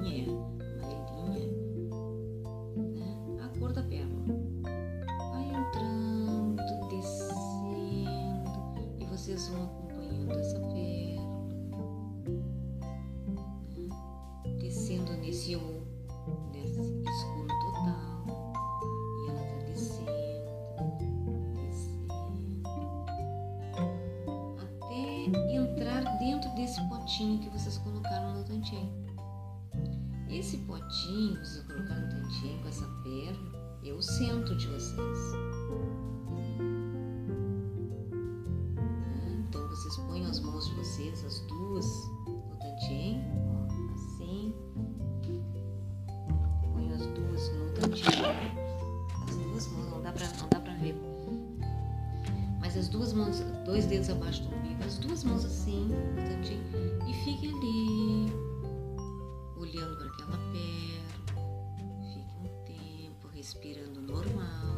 respirando 63.55 64.01
normal. 64.01 64.77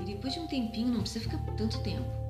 E 0.00 0.04
depois 0.04 0.32
de 0.32 0.40
um 0.40 0.46
tempinho, 0.46 0.88
não 0.88 1.00
precisa 1.00 1.24
ficar 1.24 1.38
tanto 1.56 1.78
tempo 1.82 2.26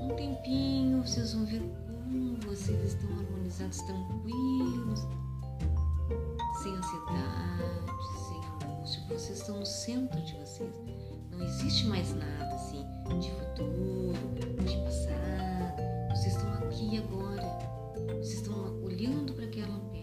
um 0.00 0.14
tempinho, 0.14 1.06
vocês 1.06 1.34
vão 1.34 1.44
ver 1.44 1.60
como 1.86 2.36
vocês 2.36 2.94
estão 2.94 3.10
harmonizados, 3.10 3.78
tranquilos, 3.82 5.00
sem 6.62 6.72
ansiedade, 6.72 8.02
sem 8.26 8.70
angústia, 8.70 9.02
vocês 9.08 9.38
estão 9.40 9.58
no 9.58 9.66
centro 9.66 10.20
de 10.22 10.34
vocês. 10.36 10.74
Não 11.30 11.44
existe 11.44 11.86
mais 11.86 12.14
nada 12.14 12.54
assim 12.54 12.86
de 13.20 13.30
futuro, 13.32 14.18
de 14.64 14.76
passado. 14.78 15.82
Vocês 16.10 16.34
estão 16.34 16.52
aqui 16.54 16.98
agora. 16.98 17.42
Vocês 18.18 18.40
estão 18.40 18.82
olhando 18.82 19.34
para 19.34 19.44
aquela 19.44 19.78
pérola. 19.90 19.97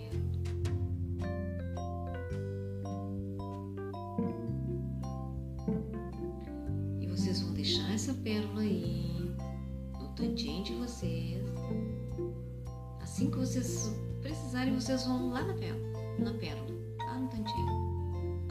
Assim 13.16 13.32
que 13.32 13.38
vocês 13.38 13.96
precisarem, 14.22 14.76
vocês 14.76 15.06
vão 15.06 15.30
lá 15.30 15.42
na 15.42 15.54
pérola, 15.54 15.82
na 16.20 16.34
pérola, 16.34 16.68
lá 16.98 17.18
no 17.18 17.30
tantinho. 17.30 18.46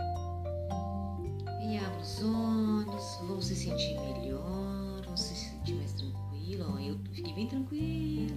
E 1.61 1.77
abre 1.77 2.01
os 2.01 2.23
olhos, 2.23 3.19
vão 3.29 3.43
se 3.43 3.55
sentir 3.55 3.95
melhor, 4.01 5.03
vão 5.05 5.15
se 5.19 5.35
sentir 5.35 5.75
mais 5.75 5.93
tranquilo. 5.93 6.65
Ó, 6.67 6.79
eu 6.79 6.99
fiquei 7.13 7.35
bem 7.35 7.47
tranquilo, 7.47 8.37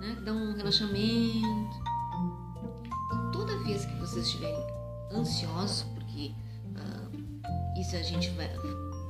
né? 0.00 0.16
Dá 0.24 0.32
um 0.32 0.54
relaxamento. 0.54 1.76
Então, 3.08 3.30
toda 3.30 3.54
vez 3.64 3.84
que 3.84 3.94
vocês 3.96 4.24
estiverem 4.24 4.66
ansiosos, 5.12 5.82
porque 5.92 6.32
uh, 6.68 7.78
isso 7.78 7.96
a 7.96 8.02
gente 8.02 8.30
vai, 8.30 8.48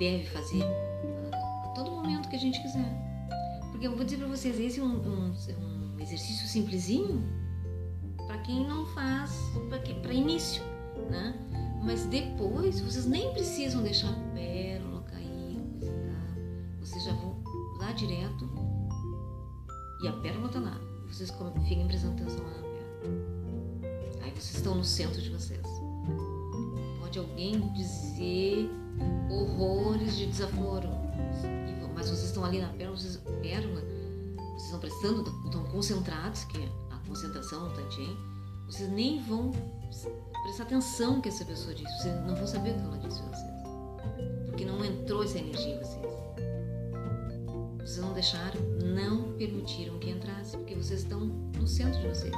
deve 0.01 0.27
fazer 0.27 0.65
uh, 0.65 1.31
a 1.67 1.69
todo 1.77 1.93
momento 1.93 2.29
que 2.29 2.35
a 2.35 2.41
gente 2.41 2.61
quiser 2.61 3.11
porque 3.81 3.87
eu 3.87 3.97
vou 3.97 4.05
dizer 4.05 4.19
para 4.19 4.27
vocês, 4.27 4.61
esse 4.61 4.79
é 4.79 4.83
um, 4.83 4.89
um, 4.89 5.33
um 5.33 5.80
exercício 6.01 6.47
simplesinho 6.47 7.23
para 8.27 8.39
quem 8.39 8.67
não 8.67 8.87
faz, 8.87 9.33
para 10.03 10.13
início, 10.13 10.63
né? 11.11 11.35
Mas 11.83 12.05
depois 12.07 12.81
vocês 12.81 13.07
nem 13.07 13.33
precisam 13.33 13.83
deixar 13.83 14.13
pérola 14.35 15.03
cair, 15.03 15.59
coisa 15.79 15.87
e 15.87 16.07
tal. 16.07 16.81
Vocês 16.81 17.05
já 17.05 17.13
vão 17.13 17.43
lá 17.79 17.93
direto 17.93 18.49
e 20.03 20.09
a 20.09 20.13
pérola 20.13 20.49
tá 20.49 20.61
lá. 20.61 20.81
Vocês 21.09 21.33
fiquem 21.67 21.87
prestando 21.87 22.15
atenção 22.15 22.45
lá 22.45 22.51
na 22.51 22.63
pérola. 22.63 24.23
Aí 24.23 24.31
vocês 24.31 24.57
estão 24.57 24.75
no 24.75 24.85
centro 24.85 25.21
de 25.21 25.31
vocês. 25.31 25.61
Pode 27.01 27.19
alguém 27.19 27.61
dizer 27.73 28.71
horrores 29.31 30.17
de 30.17 30.27
desaforo 30.27 31.01
mas 32.01 32.09
vocês 32.09 32.29
estão 32.29 32.43
ali 32.47 32.61
na 32.61 32.69
pérola, 32.69 32.97
vocês, 32.97 33.21
pérola, 33.43 33.83
estão 34.71 34.81
prestando, 34.81 35.45
estão 35.45 35.65
concentrados, 35.65 36.45
que 36.45 36.69
a 36.91 36.99
concentração 37.07 37.69
no 37.69 37.75
Tantien, 37.75 38.17
vocês 38.67 38.89
nem 38.91 39.21
vão 39.23 39.51
prestar 40.45 40.63
atenção 40.65 41.17
no 41.17 41.23
que 41.23 41.29
essa 41.29 41.45
pessoa 41.45 41.75
disse, 41.75 41.93
vocês 41.99 42.15
não 42.27 42.35
vão 42.37 42.47
saber 42.47 42.71
o 42.71 42.75
que 42.75 42.81
ela 42.81 42.99
disse 42.99 43.21
a 43.21 43.27
vocês. 43.27 44.47
Porque 44.47 44.65
não 44.65 44.85
entrou 44.85 45.25
essa 45.25 45.39
energia 45.39 45.75
em 45.75 45.79
vocês. 45.79 46.11
Vocês 47.79 47.99
não 47.99 48.13
deixaram, 48.13 48.61
não 48.95 49.33
permitiram 49.33 49.99
que 49.99 50.11
entrasse, 50.11 50.57
porque 50.57 50.75
vocês 50.75 51.01
estão 51.01 51.21
no 51.21 51.67
centro 51.67 52.01
de 52.01 52.09
vocês. 52.09 52.35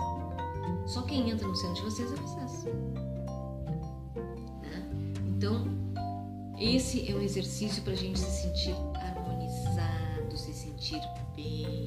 Só 0.86 1.02
quem 1.02 1.30
entra 1.30 1.46
no 1.46 1.54
centro 1.54 1.74
de 1.76 1.82
vocês 1.82 2.12
é 2.12 2.16
vocês. 2.16 2.64
Né? 4.62 4.90
Então, 5.26 5.64
esse 6.58 7.10
é 7.10 7.14
um 7.14 7.20
exercício 7.20 7.82
para 7.82 7.92
a 7.92 7.96
gente 7.96 8.18
se 8.18 8.42
sentir 8.42 8.74
harmonizado, 8.94 10.36
se 10.38 10.54
sentir 10.54 11.00
bem. 11.36 11.81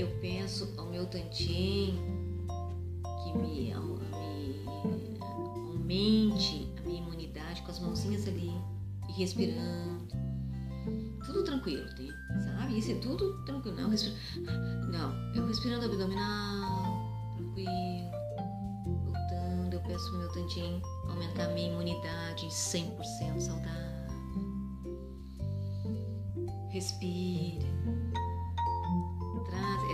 Eu 0.00 0.08
penso 0.18 0.72
ao 0.78 0.86
meu 0.86 1.04
tantiem 1.04 1.94
que 3.22 3.36
me, 3.36 3.74
me 3.74 4.64
aumente 5.68 6.72
a 6.78 6.80
minha 6.80 7.02
imunidade 7.02 7.60
com 7.60 7.70
as 7.70 7.78
mãozinhas 7.80 8.26
ali 8.26 8.50
e 9.10 9.12
respirando. 9.12 10.08
Tudo 11.26 11.44
tranquilo, 11.44 11.84
sabe? 11.86 12.78
Isso 12.78 12.92
é 12.92 12.94
tudo 12.94 13.44
tranquilo. 13.44 13.76
Não, 13.76 13.90
não 13.90 15.34
eu 15.34 15.46
respirando 15.46 15.84
abdominal, 15.84 16.94
tranquilo, 17.36 18.10
voltando. 19.04 19.74
Eu 19.74 19.80
peço 19.80 20.08
pro 20.08 20.18
meu 20.20 20.32
tantinho 20.32 20.80
aumentar 21.10 21.44
a 21.44 21.48
minha 21.48 21.70
imunidade 21.72 22.46
em 22.46 22.48
100% 22.48 23.38
saudável. 23.38 23.90
Respire. 26.70 27.66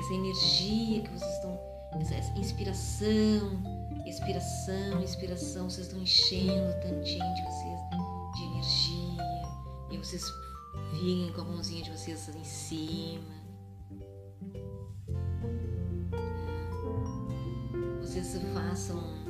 Essa 0.06 0.14
energia 0.14 1.02
que 1.02 1.10
vocês 1.10 1.34
estão, 1.34 1.60
essa 2.00 2.38
inspiração, 2.38 3.60
expiração, 4.06 5.02
inspiração, 5.02 5.68
vocês 5.68 5.88
estão 5.88 6.00
enchendo 6.00 6.70
o 6.70 6.80
tantinho 6.80 7.34
de 7.34 7.42
vocês 7.42 7.80
de 8.36 8.44
energia. 8.44 9.24
E 9.90 9.98
vocês 9.98 10.22
fiquem 10.92 11.32
com 11.32 11.40
a 11.40 11.44
mãozinha 11.46 11.82
de 11.82 11.90
vocês 11.90 12.28
em 12.28 12.44
cima. 12.44 13.34
Vocês 18.00 18.40
façam 18.54 19.26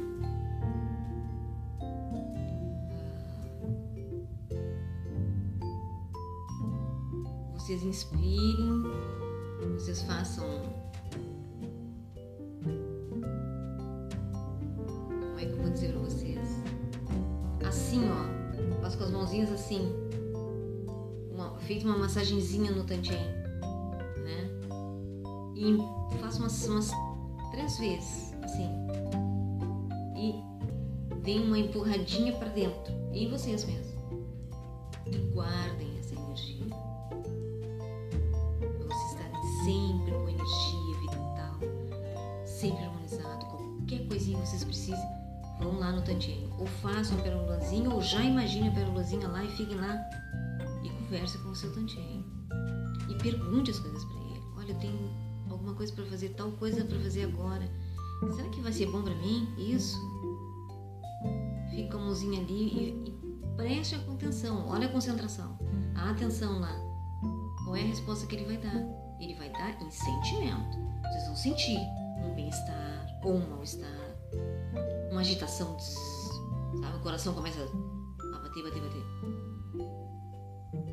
vocês 7.66 7.82
inspirem, 7.82 8.84
vocês 9.78 10.02
façam. 10.02 10.44
Como 15.08 15.38
é 15.38 15.44
que 15.44 15.52
eu 15.52 15.56
vou 15.58 15.70
dizer 15.70 15.92
pra 15.92 16.00
vocês? 16.00 16.38
Assim, 17.66 18.00
ó. 18.08 18.80
Faço 18.80 18.98
com 18.98 19.04
as 19.04 19.10
mãozinhas 19.10 19.52
assim. 19.52 19.92
Uma, 21.30 21.58
feito 21.60 21.86
uma 21.86 21.98
massagenzinha 21.98 22.70
no 22.70 22.84
tantien, 22.84 23.20
né? 23.20 24.50
E 25.54 25.76
faço 26.20 26.40
umas, 26.40 26.66
umas 26.66 26.90
três 27.50 27.78
vezes, 27.78 28.34
assim. 28.42 28.70
E 30.16 31.16
deem 31.22 31.44
uma 31.44 31.58
empurradinha 31.58 32.32
para 32.32 32.48
dentro. 32.48 32.94
Em 33.12 33.28
vocês 33.28 33.64
mesmos. 33.64 33.94
E 35.06 35.18
guardem 35.32 35.75
A 47.14 47.22
perolazinha, 47.22 47.90
ou 47.90 48.02
já 48.02 48.22
imagine 48.22 48.68
a 48.68 48.72
perolazinha 48.72 49.28
lá 49.28 49.44
e 49.44 49.50
fiquem 49.50 49.76
lá 49.76 50.04
e 50.82 50.90
converse 50.90 51.38
com 51.38 51.50
o 51.50 51.54
seu 51.54 51.72
Tantien. 51.72 52.24
E 53.08 53.14
pergunte 53.16 53.70
as 53.70 53.78
coisas 53.78 54.04
para 54.04 54.16
ele. 54.16 54.42
Olha, 54.56 54.72
eu 54.72 54.78
tenho 54.78 55.10
alguma 55.50 55.74
coisa 55.74 55.92
para 55.92 56.04
fazer, 56.06 56.30
tal 56.30 56.50
coisa 56.52 56.84
para 56.84 56.98
fazer 56.98 57.24
agora. 57.24 57.70
Será 58.34 58.48
que 58.48 58.60
vai 58.60 58.72
ser 58.72 58.86
bom 58.86 59.02
para 59.02 59.14
mim? 59.14 59.48
Isso. 59.56 59.96
Fica 61.70 61.96
a 61.96 62.00
mãozinha 62.00 62.40
ali 62.40 62.68
e, 62.68 63.08
e 63.08 63.56
preste 63.56 63.94
atenção. 63.94 64.66
Olha 64.68 64.86
a 64.86 64.90
concentração. 64.90 65.58
A 65.94 66.10
atenção 66.10 66.58
lá. 66.58 66.74
Qual 67.64 67.76
é 67.76 67.82
a 67.82 67.86
resposta 67.86 68.26
que 68.26 68.36
ele 68.36 68.46
vai 68.46 68.56
dar? 68.56 69.06
ele 69.20 69.34
vai 69.34 69.48
dar 69.50 69.80
em 69.80 69.90
sentimento. 69.90 70.78
Vocês 71.02 71.26
vão 71.26 71.36
sentir 71.36 71.78
um 72.24 72.34
bem-estar 72.34 73.20
ou 73.22 73.34
um 73.34 73.50
mal-estar, 73.50 74.16
uma 75.10 75.20
agitação, 75.20 75.76
sabe? 76.80 76.96
O 76.96 77.00
coração 77.00 77.34
começa 77.34 77.60
a 77.60 78.38
bater, 78.38 78.62
bater, 78.62 78.82
bater. 78.82 79.02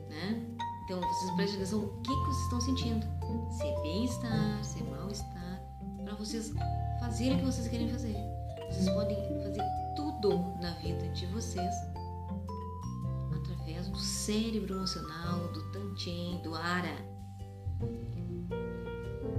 Né? 0.09 0.55
Então 0.85 0.99
vocês 1.01 1.31
prestem 1.35 1.55
atenção 1.57 1.83
o 1.83 2.01
que, 2.01 2.09
que 2.09 2.25
vocês 2.25 2.43
estão 2.43 2.61
sentindo. 2.61 3.05
Se 3.57 3.63
é 3.63 3.81
bem-estar, 3.81 4.63
se 4.63 4.79
é 4.79 4.83
mal-estar, 4.83 5.61
para 6.03 6.15
vocês 6.15 6.53
fazerem 6.99 7.35
o 7.35 7.39
que 7.39 7.45
vocês 7.45 7.67
querem 7.67 7.89
fazer. 7.89 8.15
Vocês 8.69 8.89
podem 8.89 9.17
fazer 9.43 9.63
tudo 9.95 10.37
na 10.61 10.71
vida 10.75 11.07
de 11.09 11.25
vocês 11.27 11.73
através 13.35 13.87
do 13.87 13.99
cérebro 13.99 14.75
emocional, 14.75 15.39
do 15.53 15.71
tantien, 15.71 16.41
do 16.41 16.55
ara 16.55 17.13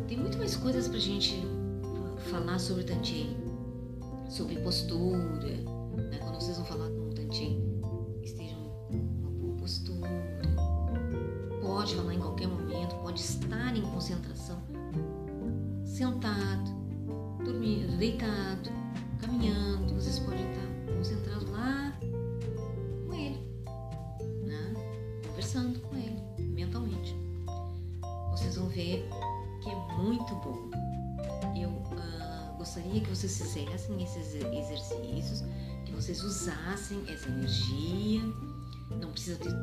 tem 0.07 0.19
muito 0.19 0.39
mais 0.39 0.55
coisas 0.55 0.87
pra 0.87 0.99
gente 0.99 1.43
falar 2.31 2.59
sobre 2.59 2.83
o 2.83 2.87
Tantien, 2.87 3.37
sobre 4.29 4.57
postura, 4.59 5.65
né? 5.97 6.19
quando 6.19 6.41
vocês 6.41 6.57
vão 6.57 6.67
falar 6.67 6.89
com 6.89 7.09
o 7.09 7.15
Tantien, 7.15 7.81
estejam 8.23 8.59
uma 8.91 9.31
boa 9.31 9.57
postura. 9.57 10.11
Pode 11.61 11.95
falar 11.95 12.15
em 12.15 12.21
qualquer 12.21 12.49
momento, 12.49 12.95
pode 12.97 13.21
estar 13.21 13.77
em 13.77 13.83
concentração, 13.83 14.63
sentado, 15.85 16.71
dormindo, 17.45 17.97
deitado, 17.97 18.71
caminhando, 19.21 19.95
vocês 19.95 20.19
podem 20.19 20.45
estar 20.51 20.95
concentrados 20.97 21.49
lá 21.51 21.93
com 23.07 23.15
ele, 23.15 23.41
né? 24.45 24.75
conversando 25.27 25.81
com 25.81 25.97
ele 25.97 26.21
mentalmente. 26.39 27.17
Vocês 28.31 28.57
vão 28.57 28.69
ver 28.69 29.09
que 29.63 29.71
é 29.71 29.75
muito 29.97 30.35
bom. 30.37 30.71
Eu 31.57 31.71
uh, 31.71 32.57
gostaria 32.59 33.01
que 33.01 33.09
vocês 33.09 33.37
fizessem 33.37 34.03
esses 34.03 34.35
vocês 35.95 36.23
usassem 36.23 37.03
essa 37.09 37.29
energia, 37.29 38.23
não 39.01 39.11
precisa 39.11 39.37
ter 39.39 39.55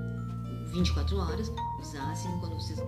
24 0.72 1.18
horas, 1.18 1.52
usassem 1.82 2.32
quando 2.40 2.56
vocês 2.56 2.80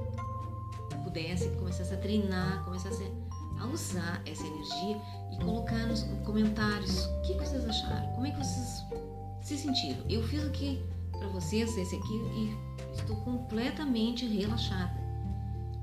pudessem, 1.04 1.54
começassem 1.56 1.98
a 1.98 2.02
treinar, 2.02 2.64
começassem 2.66 3.12
a 3.60 3.68
usar 3.68 4.22
essa 4.26 4.46
energia 4.46 5.02
e 5.32 5.44
colocar 5.44 5.86
nos 5.88 6.04
comentários 6.26 7.06
o 7.06 7.22
que 7.22 7.34
vocês 7.34 7.68
acharam, 7.68 8.08
como 8.14 8.28
é 8.28 8.32
que 8.32 8.38
vocês 8.38 8.84
se 9.42 9.58
sentiram. 9.58 10.04
Eu 10.10 10.24
fiz 10.24 10.44
aqui 10.46 10.84
para 11.12 11.28
vocês 11.28 11.78
esse 11.78 11.96
aqui 11.96 12.14
e 12.14 12.58
estou 12.96 13.16
completamente 13.18 14.26
relaxada, 14.26 14.94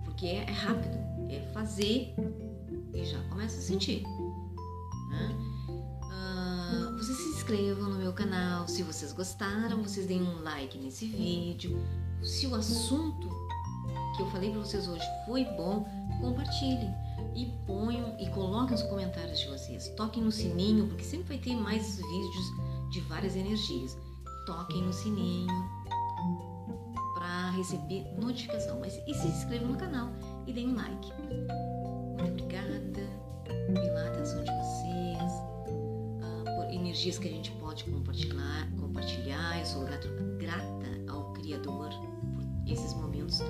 porque 0.05 0.27
é, 0.27 0.45
é 0.45 0.53
rápido 0.53 1.11
é 1.31 1.41
fazer 1.53 2.15
e 2.93 3.05
já 3.05 3.19
começa 3.29 3.57
a 3.57 3.61
sentir. 3.61 4.03
Né? 5.11 5.37
Uh, 5.69 6.97
vocês 6.97 7.17
se 7.17 7.30
inscrevam 7.51 7.91
no 7.91 7.97
meu 7.97 8.13
canal. 8.13 8.69
Se 8.69 8.85
vocês 8.85 9.13
gostaram, 9.13 9.83
vocês 9.83 10.07
deem 10.07 10.23
um 10.23 10.41
like 10.43 10.79
nesse 10.79 11.07
vídeo. 11.07 11.85
Se 12.23 12.47
o 12.47 12.55
assunto 12.55 13.29
que 14.17 14.23
eu 14.23 14.27
falei 14.27 14.51
para 14.51 14.61
vocês 14.61 14.87
hoje 14.87 15.05
foi 15.27 15.45
bom, 15.57 15.85
compartilhem 16.21 16.95
e 17.35 17.47
ponham 17.67 18.17
e 18.21 18.29
coloquem 18.31 18.77
os 18.77 18.85
comentários 18.85 19.41
de 19.41 19.49
vocês. 19.49 19.89
Toquem 19.97 20.23
no 20.23 20.31
sininho, 20.31 20.87
porque 20.87 21.03
sempre 21.03 21.37
vai 21.37 21.39
ter 21.39 21.57
mais 21.57 21.97
vídeos 21.97 22.47
de 22.93 23.01
várias 23.09 23.35
energias. 23.35 23.99
Toquem 24.47 24.83
no 24.83 24.93
sininho 24.93 25.49
para 27.15 27.51
receber 27.51 28.07
notificação. 28.17 28.79
Mas 28.79 28.97
e 29.09 29.15
se 29.15 29.27
inscrevam 29.27 29.71
no 29.71 29.77
canal 29.77 30.09
e 30.47 30.53
deem 30.53 30.69
um 30.69 30.77
like. 30.77 31.13
Muito 32.17 32.45
obrigada 32.45 33.03
pela 33.45 34.07
atenção 34.07 34.45
de 34.45 34.53
vocês, 34.53 35.00
energias 36.81 37.19
que 37.19 37.29
a 37.29 37.31
gente 37.31 37.51
pode 37.53 37.85
compartilhar. 37.85 38.71
compartilhar. 38.81 39.59
Eu 39.59 39.67
sou 39.67 39.85
grata, 39.85 40.09
ao 41.09 41.33
Criador 41.35 41.91
por 42.35 42.45
esses 42.67 42.95
momentos 42.95 43.41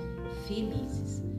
felizes. 0.47 1.30